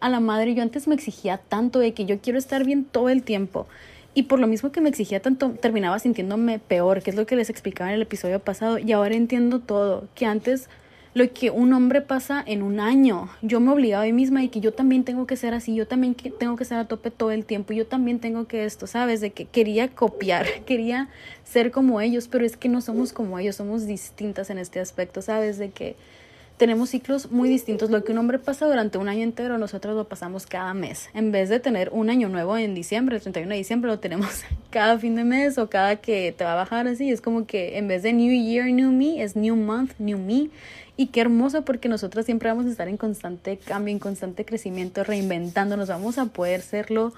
[0.00, 3.08] a la madre, yo antes me exigía tanto de que yo quiero estar bien todo
[3.08, 3.66] el tiempo
[4.16, 7.36] y por lo mismo que me exigía tanto, terminaba sintiéndome peor, que es lo que
[7.36, 8.78] les explicaba en el episodio pasado.
[8.78, 10.70] Y ahora entiendo todo, que antes
[11.12, 14.48] lo que un hombre pasa en un año, yo me obligaba a mí misma y
[14.48, 17.30] que yo también tengo que ser así, yo también tengo que ser a tope todo
[17.30, 19.20] el tiempo, yo también tengo que esto, ¿sabes?
[19.20, 21.10] De que quería copiar, quería
[21.44, 25.20] ser como ellos, pero es que no somos como ellos, somos distintas en este aspecto,
[25.20, 25.58] ¿sabes?
[25.58, 25.94] De que
[26.56, 27.90] tenemos ciclos muy distintos.
[27.90, 31.08] Lo que un hombre pasa durante un año entero, nosotros lo pasamos cada mes.
[31.14, 34.42] En vez de tener un año nuevo en diciembre, el 31 de diciembre, lo tenemos
[34.70, 37.10] cada fin de mes o cada que te va a bajar así.
[37.10, 40.48] Es como que en vez de New Year, New Me, es New Month, New Me.
[40.96, 45.04] Y qué hermoso porque nosotros siempre vamos a estar en constante cambio, en constante crecimiento,
[45.04, 45.88] reinventándonos.
[45.88, 47.12] Vamos a poder serlo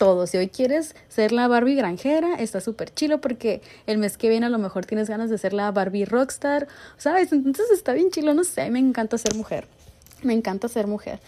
[0.00, 0.26] todo.
[0.26, 4.46] Si hoy quieres ser la Barbie granjera, está súper chilo porque el mes que viene
[4.46, 7.32] a lo mejor tienes ganas de ser la Barbie rockstar, ¿sabes?
[7.32, 9.68] Entonces está bien chilo, no sé, me encanta ser mujer.
[10.22, 11.20] Me encanta ser mujer.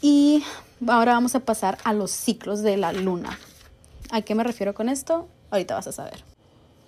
[0.00, 0.44] Y
[0.86, 3.36] ahora vamos a pasar a los ciclos de la luna.
[4.12, 5.26] ¿A qué me refiero con esto?
[5.50, 6.22] Ahorita vas a saber.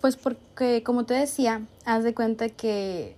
[0.00, 3.16] Pues porque, como te decía, haz de cuenta que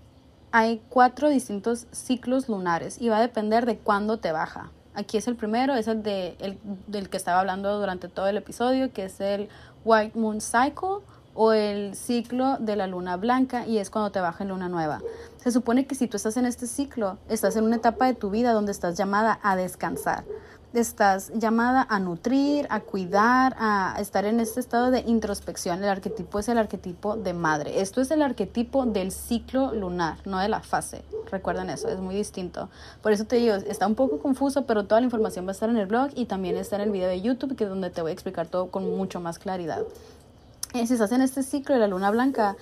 [0.52, 4.70] hay cuatro distintos ciclos lunares y va a depender de cuándo te baja.
[4.96, 8.38] Aquí es el primero, es el, de, el del que estaba hablando durante todo el
[8.38, 9.50] episodio, que es el
[9.84, 11.04] White Moon Cycle
[11.34, 15.02] o el ciclo de la luna blanca y es cuando te baja en luna nueva.
[15.36, 18.30] Se supone que si tú estás en este ciclo, estás en una etapa de tu
[18.30, 20.24] vida donde estás llamada a descansar
[20.80, 25.82] estás llamada a nutrir, a cuidar, a estar en este estado de introspección.
[25.82, 27.80] El arquetipo es el arquetipo de madre.
[27.80, 31.02] Esto es el arquetipo del ciclo lunar, no de la fase.
[31.30, 32.68] Recuerden eso, es muy distinto.
[33.02, 35.68] Por eso te digo, está un poco confuso, pero toda la información va a estar
[35.70, 38.02] en el blog y también está en el video de YouTube, que es donde te
[38.02, 39.82] voy a explicar todo con mucho más claridad.
[40.74, 42.56] Eh, si estás en este ciclo de la luna blanca,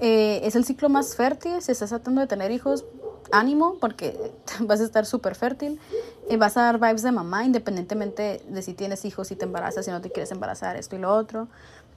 [0.00, 1.62] eh, es el ciclo más fértil.
[1.62, 2.84] Si estás tratando de tener hijos,
[3.32, 5.80] ánimo porque vas a estar súper fértil.
[6.28, 9.84] y vas a dar vibes de mamá independientemente de si tienes hijos, si te embarazas,
[9.84, 11.48] si no te quieres embarazar, esto y lo otro.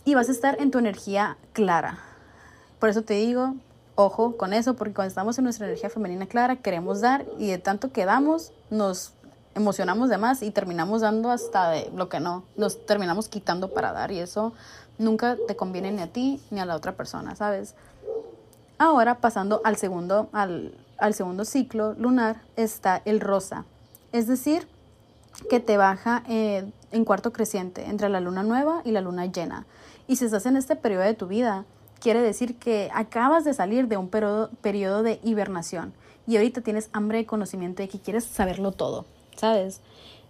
[0.06, 2.00] Y vas a estar en tu energía clara.
[2.80, 3.56] Por eso te digo,
[3.96, 7.58] ojo con eso, porque cuando estamos en nuestra energía femenina clara, queremos dar y de
[7.58, 9.14] tanto que damos, nos
[9.56, 13.92] emocionamos de más y terminamos dando hasta de lo que no, nos terminamos quitando para
[13.92, 14.54] dar y eso
[14.98, 17.76] nunca te conviene ni a ti ni a la otra persona, ¿sabes?
[18.78, 23.66] Ahora pasando al segundo, al, al segundo ciclo lunar está el rosa,
[24.14, 24.70] es decir,
[25.50, 29.66] que te baja eh, en cuarto creciente entre la luna nueva y la luna llena.
[30.08, 31.66] Y si estás en este periodo de tu vida,
[32.00, 35.94] quiere decir que acabas de salir de un periodo, periodo de hibernación
[36.26, 39.82] y ahorita tienes hambre de conocimiento y que quieres saberlo todo, ¿sabes?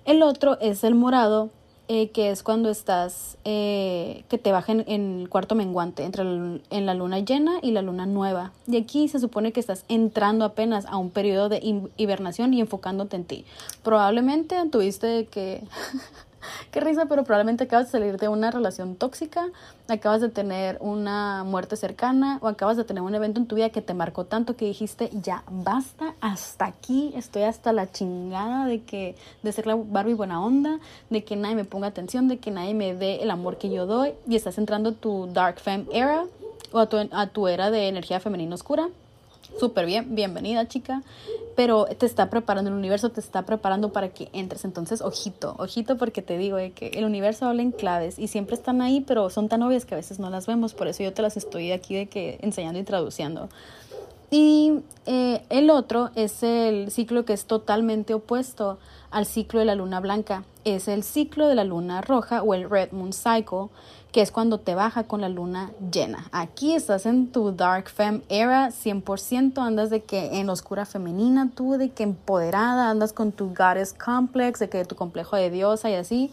[0.05, 1.51] El otro es el morado,
[1.95, 6.85] eh, que es cuando estás, eh, que te baja en, el cuarto menguante, entre en
[6.87, 8.51] la luna llena y la luna nueva.
[8.65, 11.59] Y aquí se supone que estás entrando apenas a un periodo de
[11.97, 13.45] hibernación y enfocándote en ti.
[13.83, 15.61] Probablemente tuviste que
[16.71, 19.49] Qué risa, pero probablemente acabas de salir de una relación tóxica,
[19.87, 23.69] acabas de tener una muerte cercana o acabas de tener un evento en tu vida
[23.69, 28.83] que te marcó tanto que dijiste, ya basta, hasta aquí, estoy hasta la chingada de
[28.83, 30.79] que de ser la Barbie buena onda,
[31.09, 33.85] de que nadie me ponga atención, de que nadie me dé el amor que yo
[33.85, 36.25] doy y estás entrando tu dark femme era
[36.71, 38.89] o a tu, a tu era de energía femenina oscura
[39.59, 41.03] súper bien, bienvenida chica,
[41.55, 44.65] pero te está preparando, el universo te está preparando para que entres.
[44.65, 48.55] Entonces, ojito, ojito porque te digo eh, que el universo habla en claves y siempre
[48.55, 51.13] están ahí, pero son tan obvias que a veces no las vemos, por eso yo
[51.13, 53.49] te las estoy aquí de que enseñando y traduciendo.
[54.35, 58.79] Y eh, el otro es el ciclo que es totalmente opuesto
[59.11, 60.43] al ciclo de la luna blanca.
[60.63, 63.67] Es el ciclo de la luna roja o el Red Moon Cycle,
[64.13, 66.29] que es cuando te baja con la luna llena.
[66.31, 71.73] Aquí estás en tu Dark Femme era, 100% andas de que en oscura femenina tú,
[71.73, 75.95] de que empoderada, andas con tu Goddess Complex, de que tu complejo de diosa y
[75.95, 76.31] así,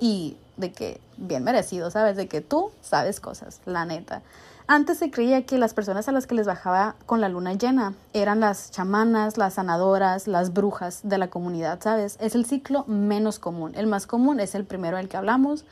[0.00, 2.16] y de que bien merecido, ¿sabes?
[2.16, 4.20] De que tú sabes cosas, la neta.
[4.66, 7.94] Antes se creía que las personas a las que les bajaba con la luna llena
[8.14, 12.16] eran las chamanas, las sanadoras, las brujas de la comunidad, ¿sabes?
[12.20, 13.72] Es el ciclo menos común.
[13.74, 15.66] El más común es el primero del que hablamos,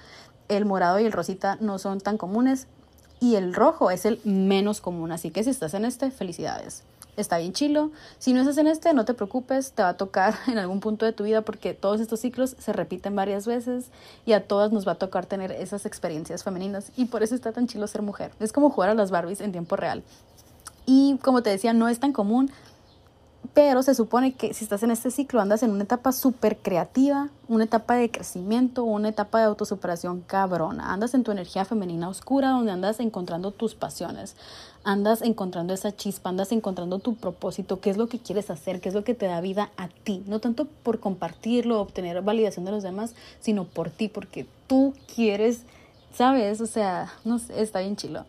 [0.48, 2.66] el morado y el rosita no son tan comunes
[3.20, 5.12] y el rojo es el menos común.
[5.12, 6.82] Así que si estás en este, felicidades.
[7.16, 7.90] Está bien chilo.
[8.18, 11.04] Si no estás en este, no te preocupes, te va a tocar en algún punto
[11.04, 13.86] de tu vida porque todos estos ciclos se repiten varias veces
[14.24, 17.52] y a todas nos va a tocar tener esas experiencias femeninas y por eso está
[17.52, 18.32] tan chilo ser mujer.
[18.40, 20.02] Es como jugar a las Barbies en tiempo real.
[20.86, 22.50] Y como te decía, no es tan común,
[23.54, 27.28] pero se supone que si estás en este ciclo andas en una etapa súper creativa,
[27.48, 30.92] una etapa de crecimiento, una etapa de autosuperación cabrona.
[30.92, 34.36] Andas en tu energía femenina oscura donde andas encontrando tus pasiones,
[34.84, 38.88] andas encontrando esa chispa, andas encontrando tu propósito, qué es lo que quieres hacer, qué
[38.88, 40.22] es lo que te da vida a ti.
[40.26, 45.62] No tanto por compartirlo, obtener validación de los demás, sino por ti, porque tú quieres,
[46.14, 46.60] ¿sabes?
[46.60, 48.24] O sea, no está bien chilo.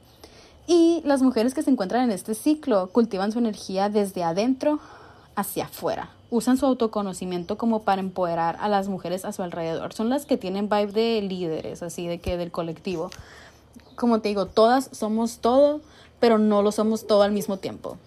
[0.66, 4.80] Y las mujeres que se encuentran en este ciclo cultivan su energía desde adentro
[5.36, 6.10] hacia afuera.
[6.30, 9.94] Usan su autoconocimiento como para empoderar a las mujeres a su alrededor.
[9.94, 13.10] Son las que tienen vibe de líderes, así de que del colectivo.
[13.96, 15.82] Como te digo, todas somos todo,
[16.20, 17.98] pero no lo somos todo al mismo tiempo.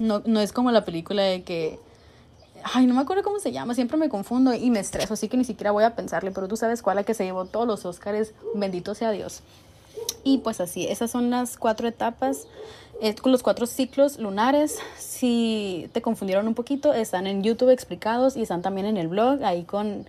[0.00, 1.78] No, no es como la película de que
[2.74, 5.36] ay, no me acuerdo cómo se llama, siempre me confundo y me estreso, así que
[5.36, 7.84] ni siquiera voy a pensarle, pero tú sabes cuál la que se llevó todos los
[7.84, 9.40] Óscares, bendito sea Dios.
[10.24, 12.46] Y pues así, esas son las cuatro etapas
[13.20, 14.78] con los cuatro ciclos lunares.
[14.96, 19.42] Si te confundieron un poquito, están en YouTube explicados y están también en el blog,
[19.44, 20.06] ahí con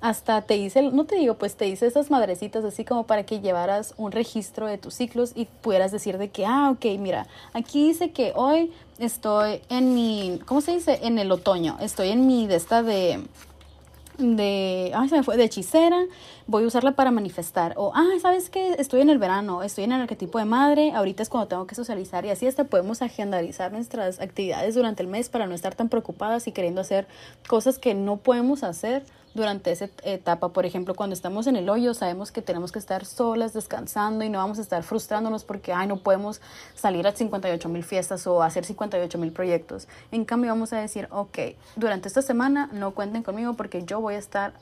[0.00, 3.40] hasta te dice, no te digo, pues te dice esas madrecitas así como para que
[3.40, 7.88] llevaras un registro de tus ciclos y pudieras decir de que, ah, ok, mira, aquí
[7.88, 11.00] dice que hoy estoy en mi, ¿cómo se dice?
[11.04, 13.24] En el otoño, estoy en mi de esta de
[14.18, 16.04] de, ay, se me fue, de hechicera,
[16.46, 17.74] voy a usarla para manifestar.
[17.76, 18.74] O, ah, ¿sabes qué?
[18.78, 21.74] Estoy en el verano, estoy en el arquetipo de madre, ahorita es cuando tengo que
[21.74, 25.88] socializar y así hasta podemos agendarizar nuestras actividades durante el mes para no estar tan
[25.88, 27.06] preocupadas y queriendo hacer
[27.48, 29.04] cosas que no podemos hacer
[29.34, 30.50] durante esa etapa.
[30.50, 34.28] Por ejemplo, cuando estamos en el hoyo, sabemos que tenemos que estar solas, descansando y
[34.28, 36.40] no vamos a estar frustrándonos porque, ay, no podemos
[36.74, 39.88] salir a 58 mil fiestas o hacer 58 mil proyectos.
[40.12, 41.38] En cambio, vamos a decir, ok,
[41.74, 44.52] durante esta semana no cuenten conmigo porque yo voy a estar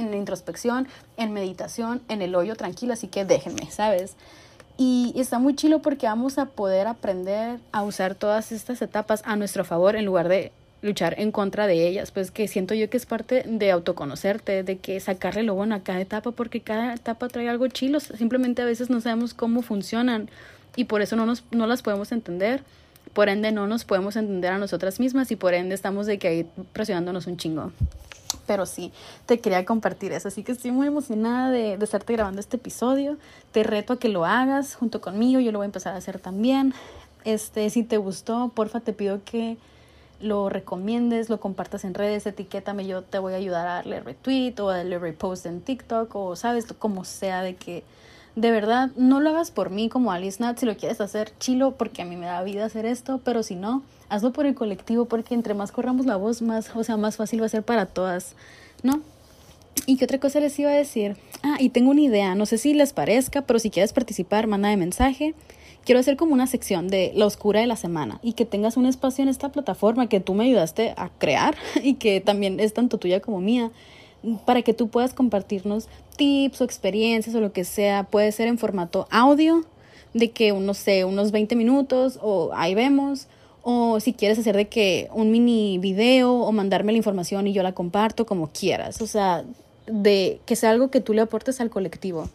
[0.00, 4.16] en introspección, en meditación, en el hoyo tranquila, así que déjenme, ¿sabes?
[4.76, 9.36] Y está muy chilo porque vamos a poder aprender a usar todas estas etapas a
[9.36, 10.52] nuestro favor en lugar de
[10.82, 14.76] luchar en contra de ellas, pues que siento yo que es parte de autoconocerte, de
[14.76, 18.66] que sacarle lo bueno a cada etapa, porque cada etapa trae algo chilo, simplemente a
[18.66, 20.28] veces no sabemos cómo funcionan
[20.76, 22.62] y por eso no, nos, no las podemos entender,
[23.14, 26.28] por ende no nos podemos entender a nosotras mismas y por ende estamos de que
[26.28, 27.72] ahí presionándonos un chingo.
[28.46, 28.92] Pero sí,
[29.26, 33.16] te quería compartir eso, así que estoy muy emocionada de, de estarte grabando este episodio,
[33.52, 36.18] te reto a que lo hagas junto conmigo, yo lo voy a empezar a hacer
[36.18, 36.74] también.
[37.24, 39.56] Este, si te gustó, porfa, te pido que
[40.20, 44.58] lo recomiendes, lo compartas en redes, etiquétame, yo te voy a ayudar a darle retweet
[44.60, 47.82] o a darle repost en TikTok o sabes, como sea, de que
[48.36, 51.72] de verdad no lo hagas por mí como Alice Nat, si lo quieres hacer, chilo,
[51.72, 55.04] porque a mí me da vida hacer esto, pero si no, hazlo por el colectivo,
[55.04, 57.86] porque entre más corramos la voz, más, o sea, más fácil va a ser para
[57.86, 58.34] todas,
[58.82, 59.00] ¿no?
[59.86, 61.16] ¿Y qué otra cosa les iba a decir?
[61.42, 64.68] Ah, y tengo una idea, no sé si les parezca, pero si quieres participar, manda
[64.68, 65.34] de mensaje.
[65.84, 68.86] Quiero hacer como una sección de la oscura de la semana y que tengas un
[68.86, 72.98] espacio en esta plataforma que tú me ayudaste a crear y que también es tanto
[72.98, 73.70] tuya como mía
[74.44, 78.04] para que tú puedas compartirnos tips o experiencias o lo que sea.
[78.04, 79.64] Puede ser en formato audio,
[80.12, 83.26] de que, no sé, unos 20 minutos o ahí vemos.
[83.62, 87.62] O si quieres hacer de que un mini video o mandarme la información y yo
[87.62, 89.00] la comparto como quieras.
[89.00, 89.44] O sea,
[89.86, 92.28] de que sea algo que tú le aportes al colectivo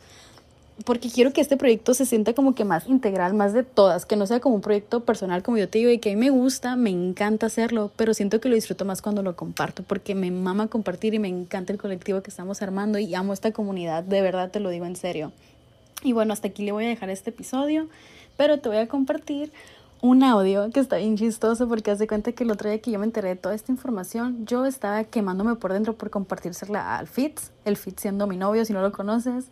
[0.85, 4.15] porque quiero que este proyecto se sienta como que más integral, más de todas, que
[4.15, 6.29] no sea como un proyecto personal como yo te digo y que a mí me
[6.29, 10.31] gusta, me encanta hacerlo, pero siento que lo disfruto más cuando lo comparto, porque me
[10.31, 14.21] mama compartir y me encanta el colectivo que estamos armando y amo esta comunidad, de
[14.21, 15.31] verdad te lo digo en serio.
[16.03, 17.87] Y bueno, hasta aquí le voy a dejar este episodio,
[18.37, 19.51] pero te voy a compartir
[20.01, 22.99] un audio que está bien chistoso porque hace cuenta que el otro día que yo
[22.99, 27.51] me enteré de toda esta información, yo estaba quemándome por dentro por compartírsela al Fitz,
[27.65, 29.47] el Fitz siendo mi novio, si no lo conoces.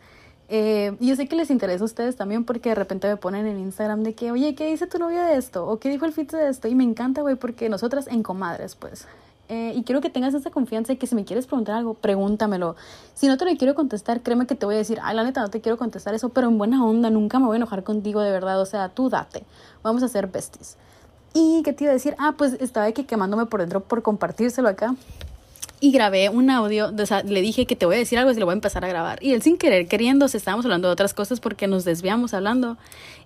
[0.49, 3.59] Eh, yo sé que les interesa a ustedes también porque de repente me ponen en
[3.59, 5.67] Instagram de que, oye, ¿qué dice tu novia de esto?
[5.67, 6.67] ¿O qué dijo el fit de esto?
[6.67, 9.07] Y me encanta, güey, porque nosotras en comadres, pues.
[9.49, 12.75] Eh, y quiero que tengas esa confianza y que si me quieres preguntar algo, pregúntamelo.
[13.13, 15.41] Si no te lo quiero contestar, créeme que te voy a decir, ay, la neta,
[15.41, 18.21] no te quiero contestar eso, pero en buena onda, nunca me voy a enojar contigo
[18.21, 18.61] de verdad.
[18.61, 19.43] O sea, tú date.
[19.83, 20.77] Vamos a ser besties.
[21.33, 24.69] Y qué te iba a decir, ah, pues estaba aquí quemándome por dentro por compartírselo
[24.69, 24.95] acá
[25.79, 28.53] y grabé un audio, le dije que te voy a decir algo y lo voy
[28.53, 29.19] a empezar a grabar.
[29.21, 32.77] Y él sin querer queriendo, se estábamos hablando de otras cosas porque nos desviamos hablando.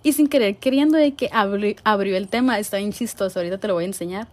[0.02, 3.74] Y sin querer queriendo de que abrió, el tema, está bien chistoso, ahorita te lo
[3.74, 4.28] voy a enseñar.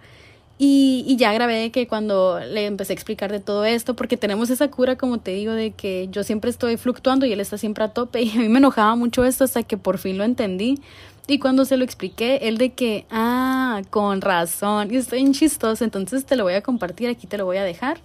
[0.58, 4.50] Y, y, ya grabé que cuando le empecé a explicar de todo esto, porque tenemos
[4.50, 7.86] esa cura, como te digo, de que yo siempre estoy fluctuando y él está siempre
[7.86, 8.22] a tope.
[8.24, 10.82] Y a mí me enojaba mucho esto hasta que por fin lo entendí.
[11.30, 15.84] Y cuando se lo expliqué, él de que, ah, con razón, y estoy en chistoso,
[15.84, 18.00] entonces te lo voy a compartir, aquí te lo voy a dejar.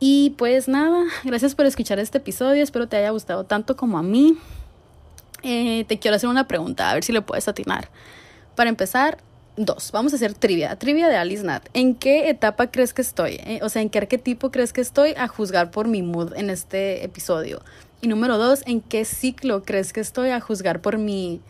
[0.00, 4.02] Y pues nada, gracias por escuchar este episodio, espero te haya gustado tanto como a
[4.02, 4.38] mí.
[5.42, 7.90] Eh, te quiero hacer una pregunta, a ver si le puedes atinar.
[8.54, 9.18] Para empezar,
[9.58, 11.68] dos, vamos a hacer trivia, trivia de Alice Nat.
[11.74, 13.34] ¿En qué etapa crees que estoy?
[13.44, 16.48] Eh, o sea, ¿en qué arquetipo crees que estoy a juzgar por mi mood en
[16.48, 17.60] este episodio?
[18.00, 21.42] Y número dos, ¿en qué ciclo crees que estoy a juzgar por mi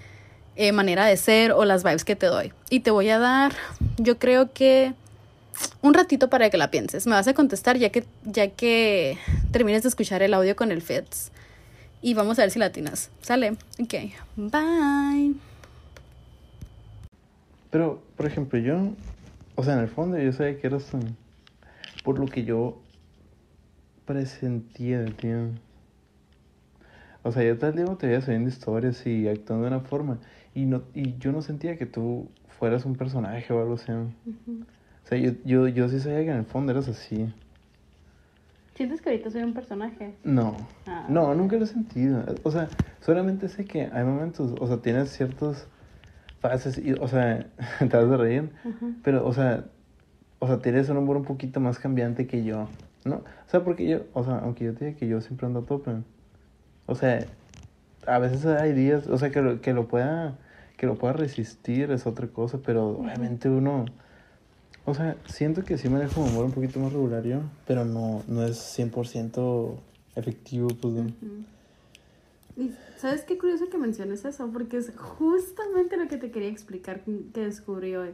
[0.56, 2.52] eh, manera de ser o las vibes que te doy.
[2.70, 3.52] Y te voy a dar,
[3.98, 4.94] yo creo que
[5.82, 7.06] un ratito para que la pienses.
[7.06, 9.18] Me vas a contestar ya que, ya que
[9.52, 11.30] termines de escuchar el audio con el Feds.
[12.02, 13.10] Y vamos a ver si latinas.
[13.20, 13.56] Sale.
[13.80, 13.94] Ok.
[14.36, 15.34] Bye.
[17.70, 18.92] Pero, por ejemplo, yo,
[19.54, 20.84] o sea, en el fondo yo sabía que eras
[22.04, 22.80] por lo que yo
[24.04, 25.28] presentía de ti.
[27.22, 30.18] O sea, yo tal día te veía subiendo historias y actuando de una forma.
[30.56, 33.92] Y, no, y yo no sentía que tú fueras un personaje o algo así.
[33.92, 34.06] O
[35.04, 37.30] sea, yo, yo, yo sí sabía que en el fondo eras así.
[38.74, 40.14] ¿Sientes que ahorita soy un personaje?
[40.24, 40.56] No.
[40.86, 41.04] Ah.
[41.10, 42.24] No, nunca lo he sentido.
[42.42, 45.68] O sea, solamente sé que hay momentos, o sea, tienes ciertos
[46.40, 48.50] fases, y, o sea, te vas a reír,
[49.02, 49.66] pero, o sea,
[50.38, 52.66] o sea, tienes un humor un poquito más cambiante que yo,
[53.04, 53.16] ¿no?
[53.16, 55.66] O sea, porque yo, o sea, aunque yo te diga que yo siempre ando a
[55.66, 55.92] tope,
[56.86, 57.26] o sea,
[58.06, 60.38] a veces hay días, o sea, que lo, que lo pueda
[60.76, 63.86] que lo pueda resistir es otra cosa, pero obviamente uno...
[64.84, 67.84] O sea, siento que sí me dejo un humor un poquito más regular yo, pero
[67.84, 69.74] no, no es 100%
[70.14, 70.94] efectivo, pues.
[72.96, 74.48] ¿Sabes qué curioso que menciones eso?
[74.52, 78.10] Porque es justamente lo que te quería explicar que descubrí hoy.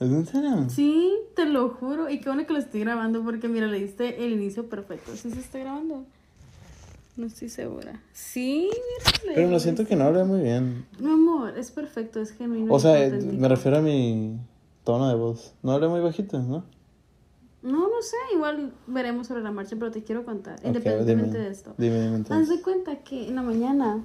[0.00, 0.70] ¿Es en serio?
[0.70, 2.08] Sí, te lo juro.
[2.08, 5.16] Y qué bueno que lo estoy grabando porque, mira, le diste el inicio perfecto.
[5.16, 6.06] ¿Sí se está grabando?
[7.18, 8.00] No estoy segura.
[8.12, 8.70] Sí.
[9.34, 10.86] Pero lo siento que no habla muy bien.
[11.00, 12.72] No, amor, es perfecto, es genuino.
[12.72, 14.38] O sea, me refiero a mi
[14.84, 15.52] tono de voz.
[15.64, 16.64] No habla muy bajito, ¿no?
[17.60, 21.74] No, no sé, igual veremos sobre la marcha, pero te quiero contar, independientemente de esto.
[21.76, 24.00] Dime, dime Haz de cuenta que en la mañana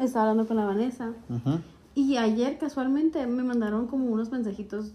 [0.00, 1.12] estaba hablando con la Vanessa.
[1.94, 4.92] Y ayer casualmente me mandaron como unos mensajitos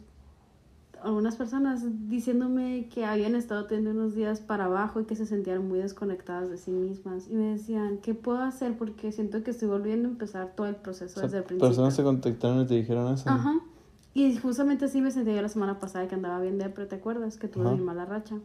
[1.05, 5.67] algunas personas diciéndome que habían estado teniendo unos días para abajo y que se sentían
[5.67, 7.27] muy desconectadas de sí mismas.
[7.29, 8.77] Y me decían, ¿qué puedo hacer?
[8.77, 11.69] Porque siento que estoy volviendo a empezar todo el proceso desde el principio.
[11.69, 13.29] Personas se contactaron y te dijeron eso.
[13.29, 13.59] Ajá.
[14.13, 16.95] Y justamente así me sentí yo la semana pasada que andaba bien de pero ¿te
[16.95, 17.37] acuerdas?
[17.37, 18.37] Que tuve mi mala racha.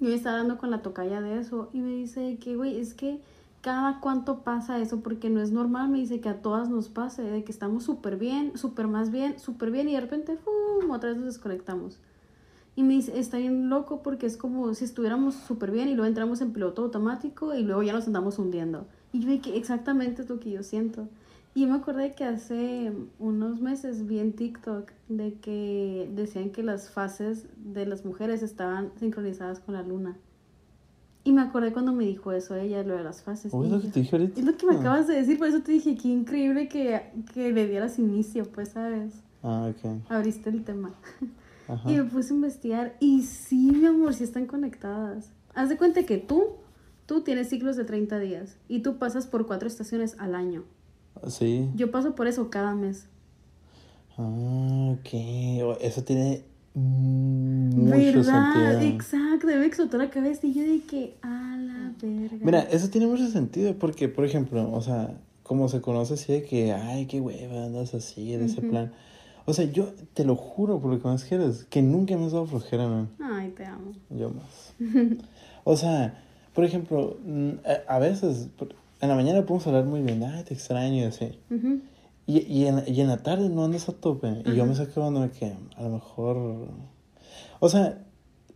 [0.00, 2.94] Y me estaba dando con la tocaya de eso y me dice que, güey, es
[2.94, 3.20] que
[3.64, 7.22] cada cuánto pasa eso, porque no es normal, me dice que a todas nos pase,
[7.22, 10.90] de que estamos súper bien, súper más bien, súper bien, y de repente, ¡fum!
[10.90, 11.98] otra vez nos desconectamos.
[12.76, 16.06] Y me dice, está bien loco porque es como si estuviéramos súper bien y luego
[16.06, 18.86] entramos en piloto automático y luego ya nos andamos hundiendo.
[19.14, 21.08] Y yo que exactamente es lo que yo siento.
[21.54, 26.90] Y me acordé que hace unos meses vi en TikTok de que decían que las
[26.90, 30.18] fases de las mujeres estaban sincronizadas con la luna.
[31.26, 33.52] Y me acordé cuando me dijo eso ella, lo de las fases.
[33.54, 34.38] ¿O es lo que yo- te dije ahorita?
[34.40, 37.00] es lo que me acabas de decir, por eso te dije que increíble que,
[37.32, 39.14] que le dieras inicio, pues, ¿sabes?
[39.42, 40.02] Ah, ok.
[40.10, 40.92] Abriste el tema.
[41.68, 41.90] Ajá.
[41.90, 45.30] Y me puse a investigar y sí, mi amor, sí están conectadas.
[45.54, 46.56] Haz de cuenta que tú,
[47.06, 50.64] tú tienes ciclos de 30 días y tú pasas por cuatro estaciones al año.
[51.28, 51.70] Sí.
[51.74, 53.06] Yo paso por eso cada mes.
[54.18, 55.78] Ah, ok.
[55.80, 56.44] Eso tiene
[56.74, 58.52] mucho ¿Verdad?
[58.52, 58.80] sentido.
[58.80, 62.36] Exacto, me explotó la cabeza y yo de que, a la verga.
[62.42, 66.42] Mira, eso tiene mucho sentido porque, por ejemplo, o sea, como se conoce así de
[66.42, 68.92] que, ay, qué hueva, andas así, en ese plan.
[69.46, 72.32] O sea, yo te lo juro por lo que más quieres, que nunca me has
[72.32, 73.08] dado flojera, man.
[73.20, 73.92] Ay, te amo.
[74.10, 74.74] Yo más.
[75.66, 76.22] O sea,
[76.54, 77.50] por ejemplo, mm,
[77.88, 78.48] a- a veces,
[79.00, 81.38] en la mañana podemos hablar muy bien, ay, te extraño y así.
[82.26, 84.42] Y, y, en, y en la tarde no andas a tope.
[84.46, 86.68] Y yo me saco de que a lo mejor.
[87.60, 87.98] O sea,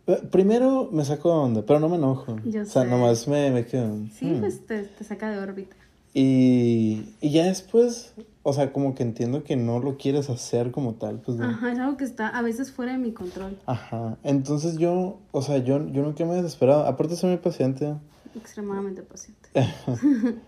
[0.07, 2.37] eh, primero me saco de onda, pero no me enojo.
[2.45, 2.87] Yo o sea, sé.
[2.87, 3.95] nomás me, me quedo.
[4.13, 4.39] Sí, hmm.
[4.39, 5.75] pues te, te saca de órbita.
[6.13, 10.95] Y, y ya después, o sea, como que entiendo que no lo quieres hacer como
[10.95, 11.19] tal.
[11.19, 13.59] Pues, Ajá, es algo que está a veces fuera de mi control.
[13.67, 14.17] Ajá.
[14.23, 16.87] Entonces yo, o sea, yo, yo nunca me he desesperado.
[16.87, 17.93] Aparte soy muy paciente.
[18.35, 19.49] Extremadamente paciente.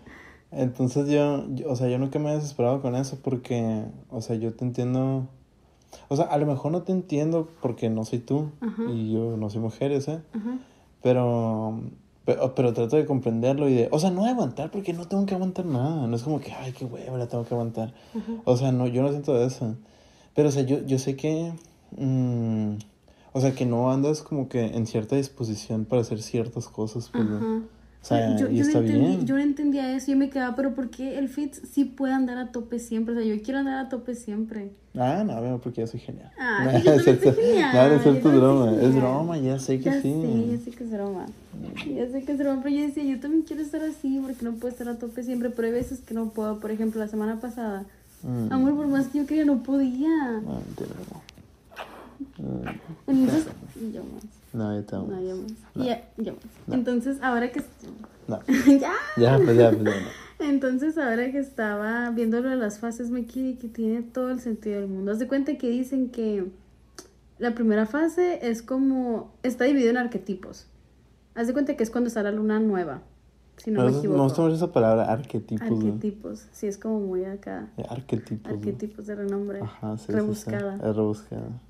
[0.52, 4.36] Entonces yo, yo- o sea, yo nunca me he desesperado con eso porque, o sea,
[4.36, 5.26] yo te entiendo.
[6.08, 8.82] O sea, a lo mejor no te entiendo porque no soy tú Ajá.
[8.90, 9.98] y yo no soy mujer, ¿eh?
[10.06, 10.22] Ajá.
[11.02, 11.80] Pero,
[12.24, 15.26] pero, pero trato de comprenderlo y de, o sea, no de aguantar porque no tengo
[15.26, 16.06] que aguantar nada.
[16.06, 17.92] No es como que, ay, qué huevo, la tengo que aguantar.
[18.44, 19.76] O sea, no, yo no siento eso.
[20.34, 21.52] Pero, o sea, yo, yo sé que,
[21.98, 22.74] mm,
[23.32, 27.10] o sea, que no andas como que en cierta disposición para hacer ciertas cosas.
[27.12, 27.26] Pues.
[28.02, 29.26] O sea, yo, y yo no está entendí- bien.
[29.26, 32.36] yo no entendía eso, yo me quedaba, pero ¿por qué el fit sí puede andar
[32.36, 33.14] a tope siempre?
[33.14, 34.72] O sea, yo quiero andar a tope siempre.
[34.98, 36.30] Ah, no, veo porque ya soy genial.
[36.36, 37.30] Ah, no, yo es cierto.
[37.30, 38.72] No, no es yo cierto, broma.
[38.82, 40.12] Es broma, ya sé que Ya sí.
[40.20, 41.26] sé, ya sé que es broma.
[41.94, 44.52] Ya sé que es broma, pero yo decía, yo también quiero estar así porque no
[44.54, 46.58] puedo estar a tope siempre, pero hay veces que no puedo.
[46.58, 47.84] Por ejemplo, la semana pasada,
[48.24, 48.52] Mm.
[48.52, 50.40] amor, por más que yo quería, no podía.
[50.44, 51.22] No, mentira, no.
[52.44, 52.66] Mm,
[53.06, 53.46] Entonces,
[53.92, 54.24] yo más.
[54.52, 55.06] No, ya te amo.
[55.06, 55.52] No, yo más.
[55.74, 55.84] No.
[55.84, 56.42] Ya, yo más.
[56.66, 56.74] No.
[56.74, 57.62] Entonces, ahora que...
[58.28, 58.40] No.
[58.80, 58.92] ya.
[59.16, 60.00] Ya, pues ya, pues ya.
[60.00, 60.22] no.
[60.46, 64.40] Entonces, ahora que estaba viendo lo de las fases, me quedé que tiene todo el
[64.40, 65.12] sentido del mundo.
[65.12, 66.46] Haz de cuenta que dicen que
[67.38, 69.32] la primera fase es como.
[69.42, 70.66] está dividido en arquetipos.
[71.34, 73.02] Haz de cuenta que es cuando está la luna nueva.
[73.56, 74.18] Si no Pero me equivoco.
[74.18, 75.70] me gusta mucho esa palabra, arquetipos.
[75.70, 75.76] ¿no?
[75.76, 76.46] arquetipos.
[76.52, 77.68] Sí, es como muy acá.
[77.88, 78.50] Arquetipos.
[78.50, 78.58] ¿no?
[78.58, 79.60] Arquetipos de renombre.
[79.60, 80.12] Ajá, sí, sí, sí.
[80.12, 80.76] rebuscada.
[80.76, 81.60] Es rebuscada.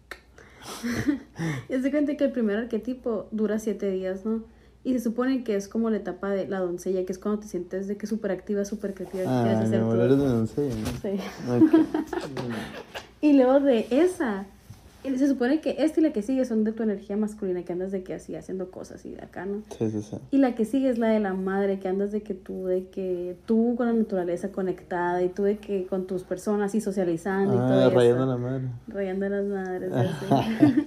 [1.68, 4.44] Y de cuenta que el primer arquetipo dura siete días, ¿no?
[4.84, 7.46] Y se supone que es como la etapa de la doncella, que es cuando te
[7.48, 10.16] sientes de que súper activa, súper creativa, quieres Ah, mi hacer amor, todo.
[10.16, 10.86] doncella, ¿no?
[11.00, 11.20] Sí.
[11.50, 11.86] Ok.
[13.20, 14.46] Y luego de esa,
[15.02, 17.92] se supone que esta y la que sigue son de tu energía masculina, que andas
[17.92, 19.62] de que así haciendo cosas y de acá, ¿no?
[19.78, 20.16] Sí, sí, sí.
[20.30, 22.86] Y la que sigue es la de la madre, que andas de que tú, de
[22.88, 27.54] que tú con la naturaleza conectada y tú de que con tus personas y socializando
[27.54, 28.64] y todo Ah, rayando la madre.
[28.88, 29.92] Rayando a las madres.
[29.92, 30.86] así.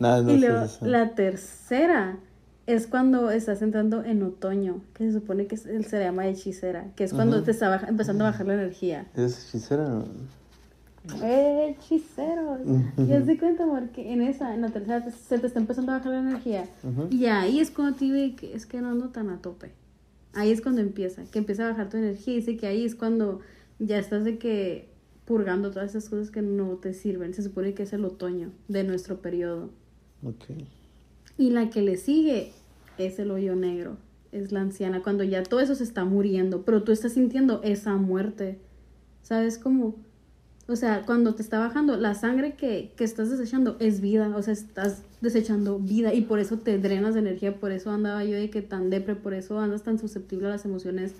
[0.00, 0.86] No y luego sí, sí.
[0.86, 2.16] la tercera
[2.66, 7.04] es cuando estás entrando en otoño, que se supone que se le llama hechicera, que
[7.04, 9.06] es cuando te está empezando a bajar la energía.
[9.14, 9.88] ¿Es hechicera?
[9.88, 10.04] no?
[11.22, 12.60] Hechiceros.
[12.64, 12.82] Ujú.
[13.08, 15.58] Y haz de cuenta, amor, que en esa, en la tercera, te- se te está
[15.60, 16.66] empezando a bajar la energía.
[17.10, 19.72] Y ahí es cuando te digo que es que no ando tan a tope.
[20.32, 22.34] Ahí es cuando empieza, que empieza a bajar tu energía.
[22.34, 23.40] Y dice que ahí es cuando
[23.78, 24.88] ya estás de que
[25.24, 27.34] purgando todas esas cosas que no te sirven.
[27.34, 29.70] Se supone que es el otoño de nuestro periodo.
[30.22, 30.44] Ok.
[31.38, 32.52] Y la que le sigue
[32.98, 33.96] es el hoyo negro.
[34.32, 37.94] Es la anciana, cuando ya todo eso se está muriendo, pero tú estás sintiendo esa
[37.96, 38.58] muerte.
[39.22, 39.94] ¿Sabes cómo?
[40.66, 44.32] O sea, cuando te está bajando, la sangre que, que estás desechando es vida.
[44.34, 47.60] O sea, estás desechando vida y por eso te drenas de energía.
[47.60, 50.64] Por eso andaba yo de que tan depre, por eso andas tan susceptible a las
[50.64, 51.14] emociones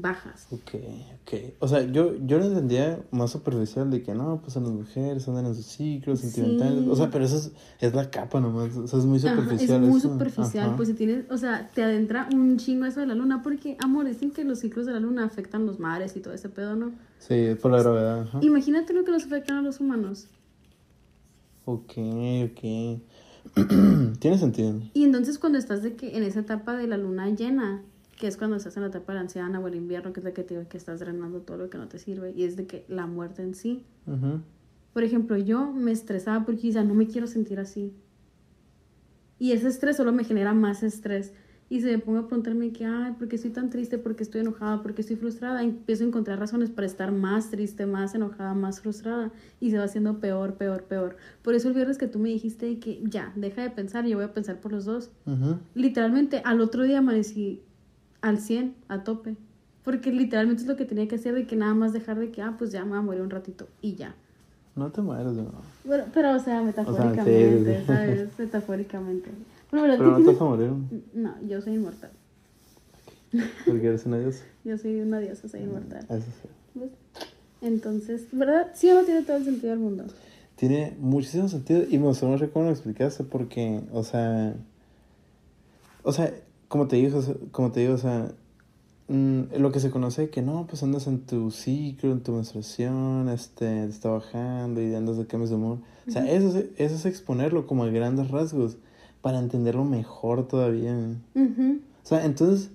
[0.00, 0.46] bajas.
[0.50, 0.74] Ok,
[1.22, 1.54] ok.
[1.60, 5.26] O sea, yo, yo lo entendía más superficial de que no, pues son las mujeres,
[5.28, 6.30] andan en sus ciclos Sí.
[6.30, 6.84] sentimentales.
[6.88, 8.76] O sea, pero eso es, es la capa nomás.
[8.76, 9.82] O sea, es muy Ajá, superficial.
[9.82, 10.10] es muy eso.
[10.12, 10.76] superficial, Ajá.
[10.76, 14.06] pues si tienes, o sea, te adentra un chingo eso de la luna, porque, amor,
[14.06, 16.92] dicen que los ciclos de la luna afectan los mares y todo ese pedo, ¿no?
[17.18, 18.20] Sí, por la gravedad.
[18.22, 18.38] Ajá.
[18.42, 20.28] Imagínate lo que nos afectan a los humanos.
[21.64, 21.92] Ok,
[22.44, 23.00] ok.
[24.20, 24.80] Tiene sentido.
[24.94, 27.82] Y entonces cuando estás de que en esa etapa de la luna llena,
[28.18, 30.24] que es cuando estás en la etapa de la anciana o el invierno, que es
[30.24, 32.56] la que te digo que estás drenando todo lo que no te sirve, y es
[32.56, 33.84] de que la muerte en sí.
[34.06, 34.40] Ujú.
[34.92, 37.94] Por ejemplo, yo me estresaba porque quizá no me quiero sentir así.
[39.38, 41.32] Y ese estrés solo me genera más estrés.
[41.70, 43.98] y se me ponga a preguntarme que, ay, ¿por qué estoy tan triste?
[43.98, 44.82] ¿Por qué estoy enojada?
[44.82, 45.62] ¿Por qué estoy frustrada?
[45.62, 49.30] empiezo a encontrar razones para estar más triste, más enojada, más frustrada.
[49.60, 51.18] Y se va haciendo peor, peor, peor.
[51.42, 54.24] Por eso el viernes que tú me dijiste que ya, deja de pensar, yo voy
[54.24, 55.10] a pensar por los dos.
[55.74, 57.62] Literalmente, al otro día amanecí
[58.20, 59.36] al 100, a tope.
[59.84, 62.42] Porque literalmente es lo que tenía que hacer, de que nada más dejar de que,
[62.42, 64.14] ah, pues ya me voy a morir un ratito y ya.
[64.76, 65.50] No te mueres, no.
[65.84, 68.28] Bueno, pero, o sea, metafóricamente, ¿sabes?
[68.38, 69.30] Metafóricamente.
[69.70, 70.70] Pero no te vas a morir.
[71.14, 72.10] No, yo soy inmortal.
[73.66, 74.44] Porque eres una diosa.
[74.64, 76.04] Yo soy una diosa, soy inmortal.
[76.08, 76.80] Eso sí.
[77.60, 78.68] Entonces, ¿verdad?
[78.74, 80.04] Sí o no tiene todo el sentido del mundo.
[80.56, 84.54] Tiene muchísimo sentido y me gustó mucho cómo lo explicaste porque, o sea,
[86.02, 86.32] o sea,
[86.68, 88.30] como te digo, como te digo, o sea,
[89.08, 93.28] mm, lo que se conoce que no, pues andas en tu ciclo, en tu menstruación,
[93.30, 95.78] este, está bajando y andas de cambios de humor.
[96.06, 98.76] O sea, eso, es, eso es exponerlo como a grandes rasgos
[99.22, 100.96] para entenderlo mejor todavía.
[101.34, 102.70] O sea, entonces,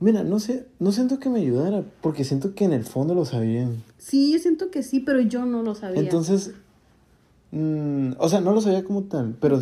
[0.00, 3.24] mira, no sé, no siento que me ayudara, porque siento que en el fondo lo
[3.24, 3.82] sabían.
[3.98, 6.00] Sí, yo siento que sí, pero yo no lo sabía.
[6.00, 6.52] Entonces,
[7.52, 9.60] mm, o sea, no lo sabía como tal, pero,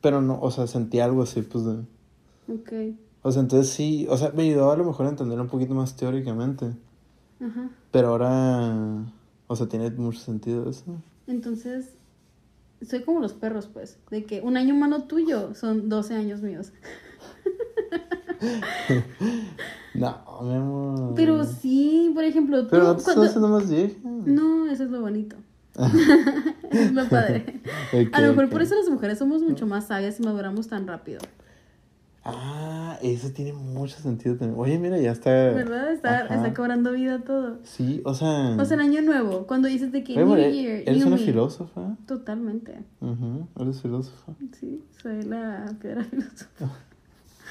[0.00, 1.78] pero no, o sea, sentí algo así, pues de...
[2.48, 2.72] Ok.
[3.22, 5.74] O sea, entonces sí, o sea, me ayudó a lo mejor a entenderlo un poquito
[5.74, 6.72] más teóricamente.
[7.40, 7.70] Ajá.
[7.90, 9.04] Pero ahora,
[9.46, 10.84] o sea, tiene mucho sentido eso.
[11.26, 11.94] Entonces,
[12.82, 16.72] soy como los perros, pues, de que un año humano tuyo son 12 años míos.
[19.94, 21.14] no, mi amor.
[21.16, 22.70] Pero sí, por ejemplo, tú.
[22.70, 23.96] Pero no te estás haciendo más vieja.
[24.04, 25.36] No, eso es lo bonito.
[26.70, 27.62] es lo padre.
[28.12, 31.20] a lo mejor por eso las mujeres somos mucho más sabias y maduramos tan rápido.
[32.26, 34.58] Ah, eso tiene mucho sentido también.
[34.58, 35.30] Oye, mira, ya está.
[35.30, 35.92] ¿Verdad?
[35.92, 37.58] Está, está cobrando vida todo.
[37.64, 38.56] Sí, o sea.
[38.58, 40.84] O sea, el año nuevo, cuando dices de que New Year.
[40.86, 41.96] ¿Eres una filósofa?
[42.06, 42.82] Totalmente.
[43.00, 44.32] Uh ¿Eres filósofa?
[44.58, 46.70] Sí, soy la piedra filósofa.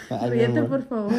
[0.30, 1.14] Ríete, por favor.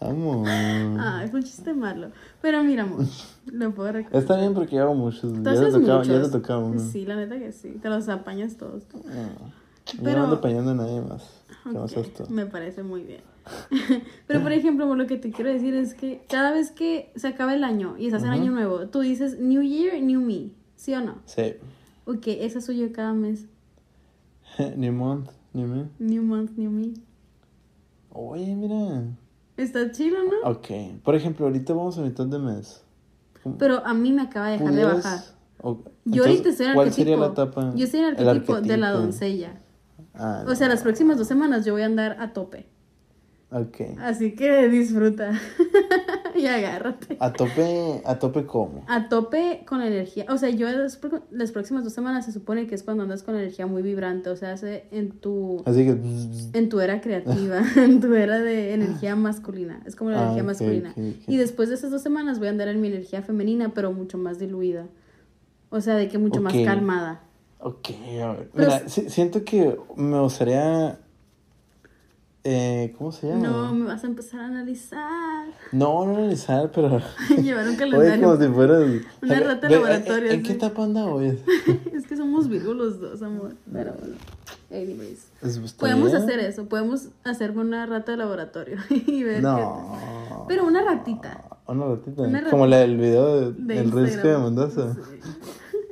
[0.00, 0.46] Amor.
[0.46, 2.10] Ay, fue un chiste malo.
[2.42, 3.06] Pero mira, amor,
[3.46, 4.20] lo puedo recordar.
[4.20, 5.32] Está bien porque hago muchos.
[5.42, 6.78] Ya te, tocaba, ya te tocaba uno.
[6.78, 7.78] Sí, la neta que sí.
[7.80, 8.84] Te los apañas todos.
[9.10, 9.50] Ah,
[10.04, 10.18] Pero...
[10.18, 11.37] no ando apañando a nadie más.
[12.30, 13.20] Me parece muy bien.
[14.26, 17.54] Pero, por ejemplo, lo que te quiero decir es que cada vez que se acaba
[17.54, 21.00] el año y estás en año nuevo, tú dices New Year, New Me, ¿sí o
[21.00, 21.16] no?
[21.24, 21.54] Sí.
[22.04, 23.46] Ok, esa soy yo cada mes.
[24.76, 25.88] new Month, New Me.
[25.98, 26.94] New Month, New Me.
[28.10, 29.04] Oye, mira.
[29.56, 30.50] Está chido, ¿no?
[30.50, 30.68] Ok.
[31.02, 32.82] Por ejemplo, ahorita vamos a mitad de mes.
[33.58, 35.20] Pero a mí me acaba de dejar de bajar.
[36.04, 37.72] Yo ahorita soy el ¿Cuál sería la etapa?
[37.74, 39.60] Yo soy el arquetipo de la doncella.
[40.18, 42.66] Ah, o sea, las próximas dos semanas yo voy a andar a tope.
[43.50, 43.80] Ok.
[44.00, 45.32] Así que disfruta
[46.36, 47.16] y agárrate.
[47.18, 48.84] ¿A tope, ¿A tope cómo?
[48.88, 50.26] A tope con energía.
[50.28, 50.98] O sea, yo las,
[51.52, 54.28] próximas dos semanas se supone que es cuando andas con energía muy vibrante.
[54.28, 55.62] O sea, hace en tu...
[55.64, 55.98] Así que...
[56.52, 59.80] En tu era creativa, en tu era de energía masculina.
[59.86, 60.94] Es como la ah, energía masculina.
[61.26, 64.18] Y después de esas dos semanas voy a andar en mi energía femenina, pero mucho
[64.18, 64.88] más diluida.
[65.70, 67.22] O sea, de que mucho más calmada.
[67.60, 67.88] Ok,
[68.22, 68.50] a ver.
[68.54, 70.98] Mira, siento que me gustaría.
[72.44, 73.46] Eh, ¿Cómo se llama?
[73.46, 75.48] No, me vas a empezar a analizar.
[75.72, 77.02] No, no analizar, pero.
[77.42, 78.12] Llevar un calendario.
[78.12, 79.02] Oye, como si fueras.
[79.22, 80.30] Una rata de laboratorio.
[80.30, 81.38] ¿En, qué etapa anda hoy?
[81.92, 83.54] es que somos virgos los dos, amor.
[83.72, 84.14] Pero bueno.
[84.70, 85.28] Anyways.
[85.78, 86.66] Podemos hacer eso.
[86.66, 89.42] Podemos hacer una rata de laboratorio y ver.
[89.42, 90.46] No.
[90.46, 91.58] Pero una ratita.
[91.66, 92.50] Una ratita.
[92.50, 94.96] Como la del video del risco de Mendoza.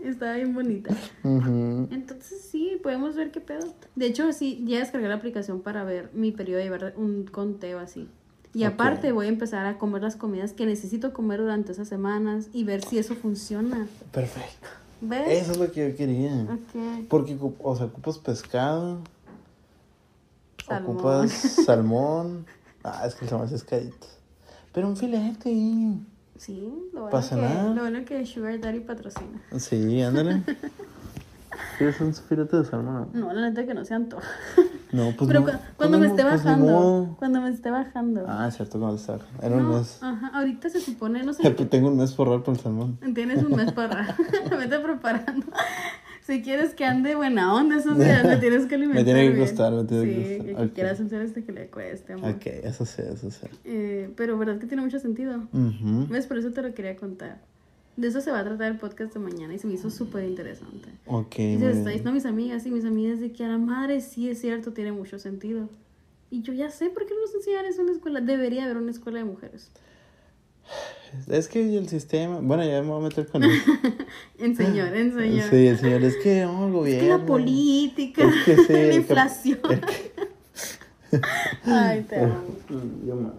[0.07, 0.95] Está bien bonita.
[1.25, 3.75] Entonces sí, podemos ver qué pedo.
[3.97, 7.81] De hecho, sí, ya descargué la aplicación para ver mi periodo y ver un conteo
[7.81, 8.09] así.
[8.55, 12.49] Y aparte voy a empezar a comer las comidas que necesito comer durante esas semanas
[12.53, 13.89] y ver si eso funciona.
[14.13, 14.69] Perfecto.
[15.01, 15.43] ¿Ves?
[15.43, 16.47] Eso es lo que yo quería.
[17.09, 19.01] Porque, o sea, ocupas pescado.
[20.71, 22.47] Ocupas salmón.
[22.85, 24.07] Ah, es que el salmón es carito.
[24.73, 26.01] Pero un filete y...
[26.39, 29.43] Sí, lo bueno, que, lo bueno que Sugar Daddy patrocina.
[29.59, 30.43] Sí, ándale.
[31.79, 33.11] ¿Quieres un filete de salmón?
[33.13, 34.29] No, la neta que no se antoja.
[34.93, 37.17] No, pues Pero no, cuando me esté pues bajando.
[37.19, 38.25] Cuando me esté bajando.
[38.29, 39.43] Ah, cierto, cuando esté bajando.
[39.43, 40.03] Era un mes.
[40.03, 41.51] Ajá, ahorita se supone, no sé.
[41.71, 42.99] Tengo un mes por ahorrar por el salmón.
[43.15, 44.17] Tienes un mes para ahorrar.
[44.59, 45.47] Vete preparando.
[46.27, 49.05] Si quieres que ande buena onda esos días, me tienes que alimentar.
[49.05, 50.47] me tiene que costar, me tiene que costar.
[50.47, 52.31] Sí, que quieras hacer este que le cueste, amor.
[52.33, 53.47] Ok, eso sí, eso sí.
[53.65, 55.47] Eh, pero verdad que tiene mucho sentido.
[55.53, 56.27] ¿Ves?
[56.27, 57.39] Por eso te lo quería contar.
[57.97, 60.25] De eso se va a tratar el podcast de mañana y se me hizo súper
[60.25, 60.89] interesante.
[61.07, 61.39] Ok.
[61.39, 64.01] Y se está diciendo a mis amigas y mis amigas de que a la madre
[64.01, 65.71] sí es cierto, tiene mucho sentido.
[66.29, 68.21] Y yo ya sé por qué no nos enseñan eso en una escuela.
[68.21, 69.71] Debería haber una escuela de mujeres.
[71.29, 73.73] Es que el sistema, bueno, ya me voy a meter con eso.
[74.39, 74.89] en señor.
[75.51, 77.03] Sí, el señor, es que oh, el gobierno.
[77.03, 79.61] Es que la política, es que sí, la inflación.
[81.65, 82.43] Ay, te amo.
[82.69, 83.33] Mm, Yo más.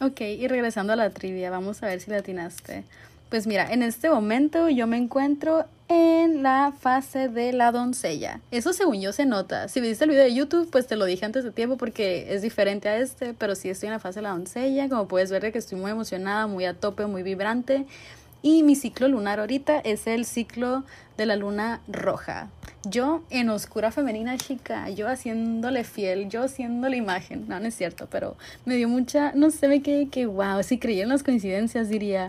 [0.00, 2.84] Ok, y regresando a la trivia, vamos a ver si la atinaste.
[3.28, 8.40] Pues mira, en este momento yo me encuentro en la fase de la doncella.
[8.52, 9.68] Eso según yo se nota.
[9.68, 12.42] Si viste el video de YouTube, pues te lo dije antes de tiempo porque es
[12.42, 14.88] diferente a este, pero sí estoy en la fase de la doncella.
[14.88, 17.86] Como puedes ver que estoy muy emocionada, muy a tope, muy vibrante.
[18.42, 20.84] Y mi ciclo lunar ahorita es el ciclo
[21.16, 22.48] de la luna roja.
[22.84, 27.48] Yo en oscura femenina chica, yo haciéndole fiel, yo haciendo la imagen.
[27.48, 30.78] No, no es cierto, pero me dio mucha, no sé, me quedé que wow, si
[30.78, 32.28] creía en las coincidencias diría,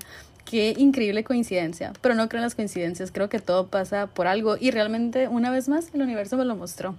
[0.50, 1.94] qué increíble coincidencia.
[2.02, 5.52] Pero no creo en las coincidencias, creo que todo pasa por algo y realmente una
[5.52, 6.96] vez más el universo me lo mostró.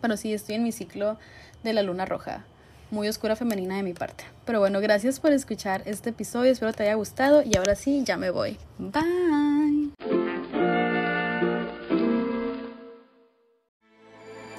[0.00, 1.18] Pero sí, estoy en mi ciclo
[1.64, 2.44] de la luna roja
[2.90, 4.24] muy oscura femenina de mi parte.
[4.44, 8.16] Pero bueno, gracias por escuchar este episodio, espero te haya gustado y ahora sí, ya
[8.16, 8.56] me voy.
[8.78, 10.37] Bye.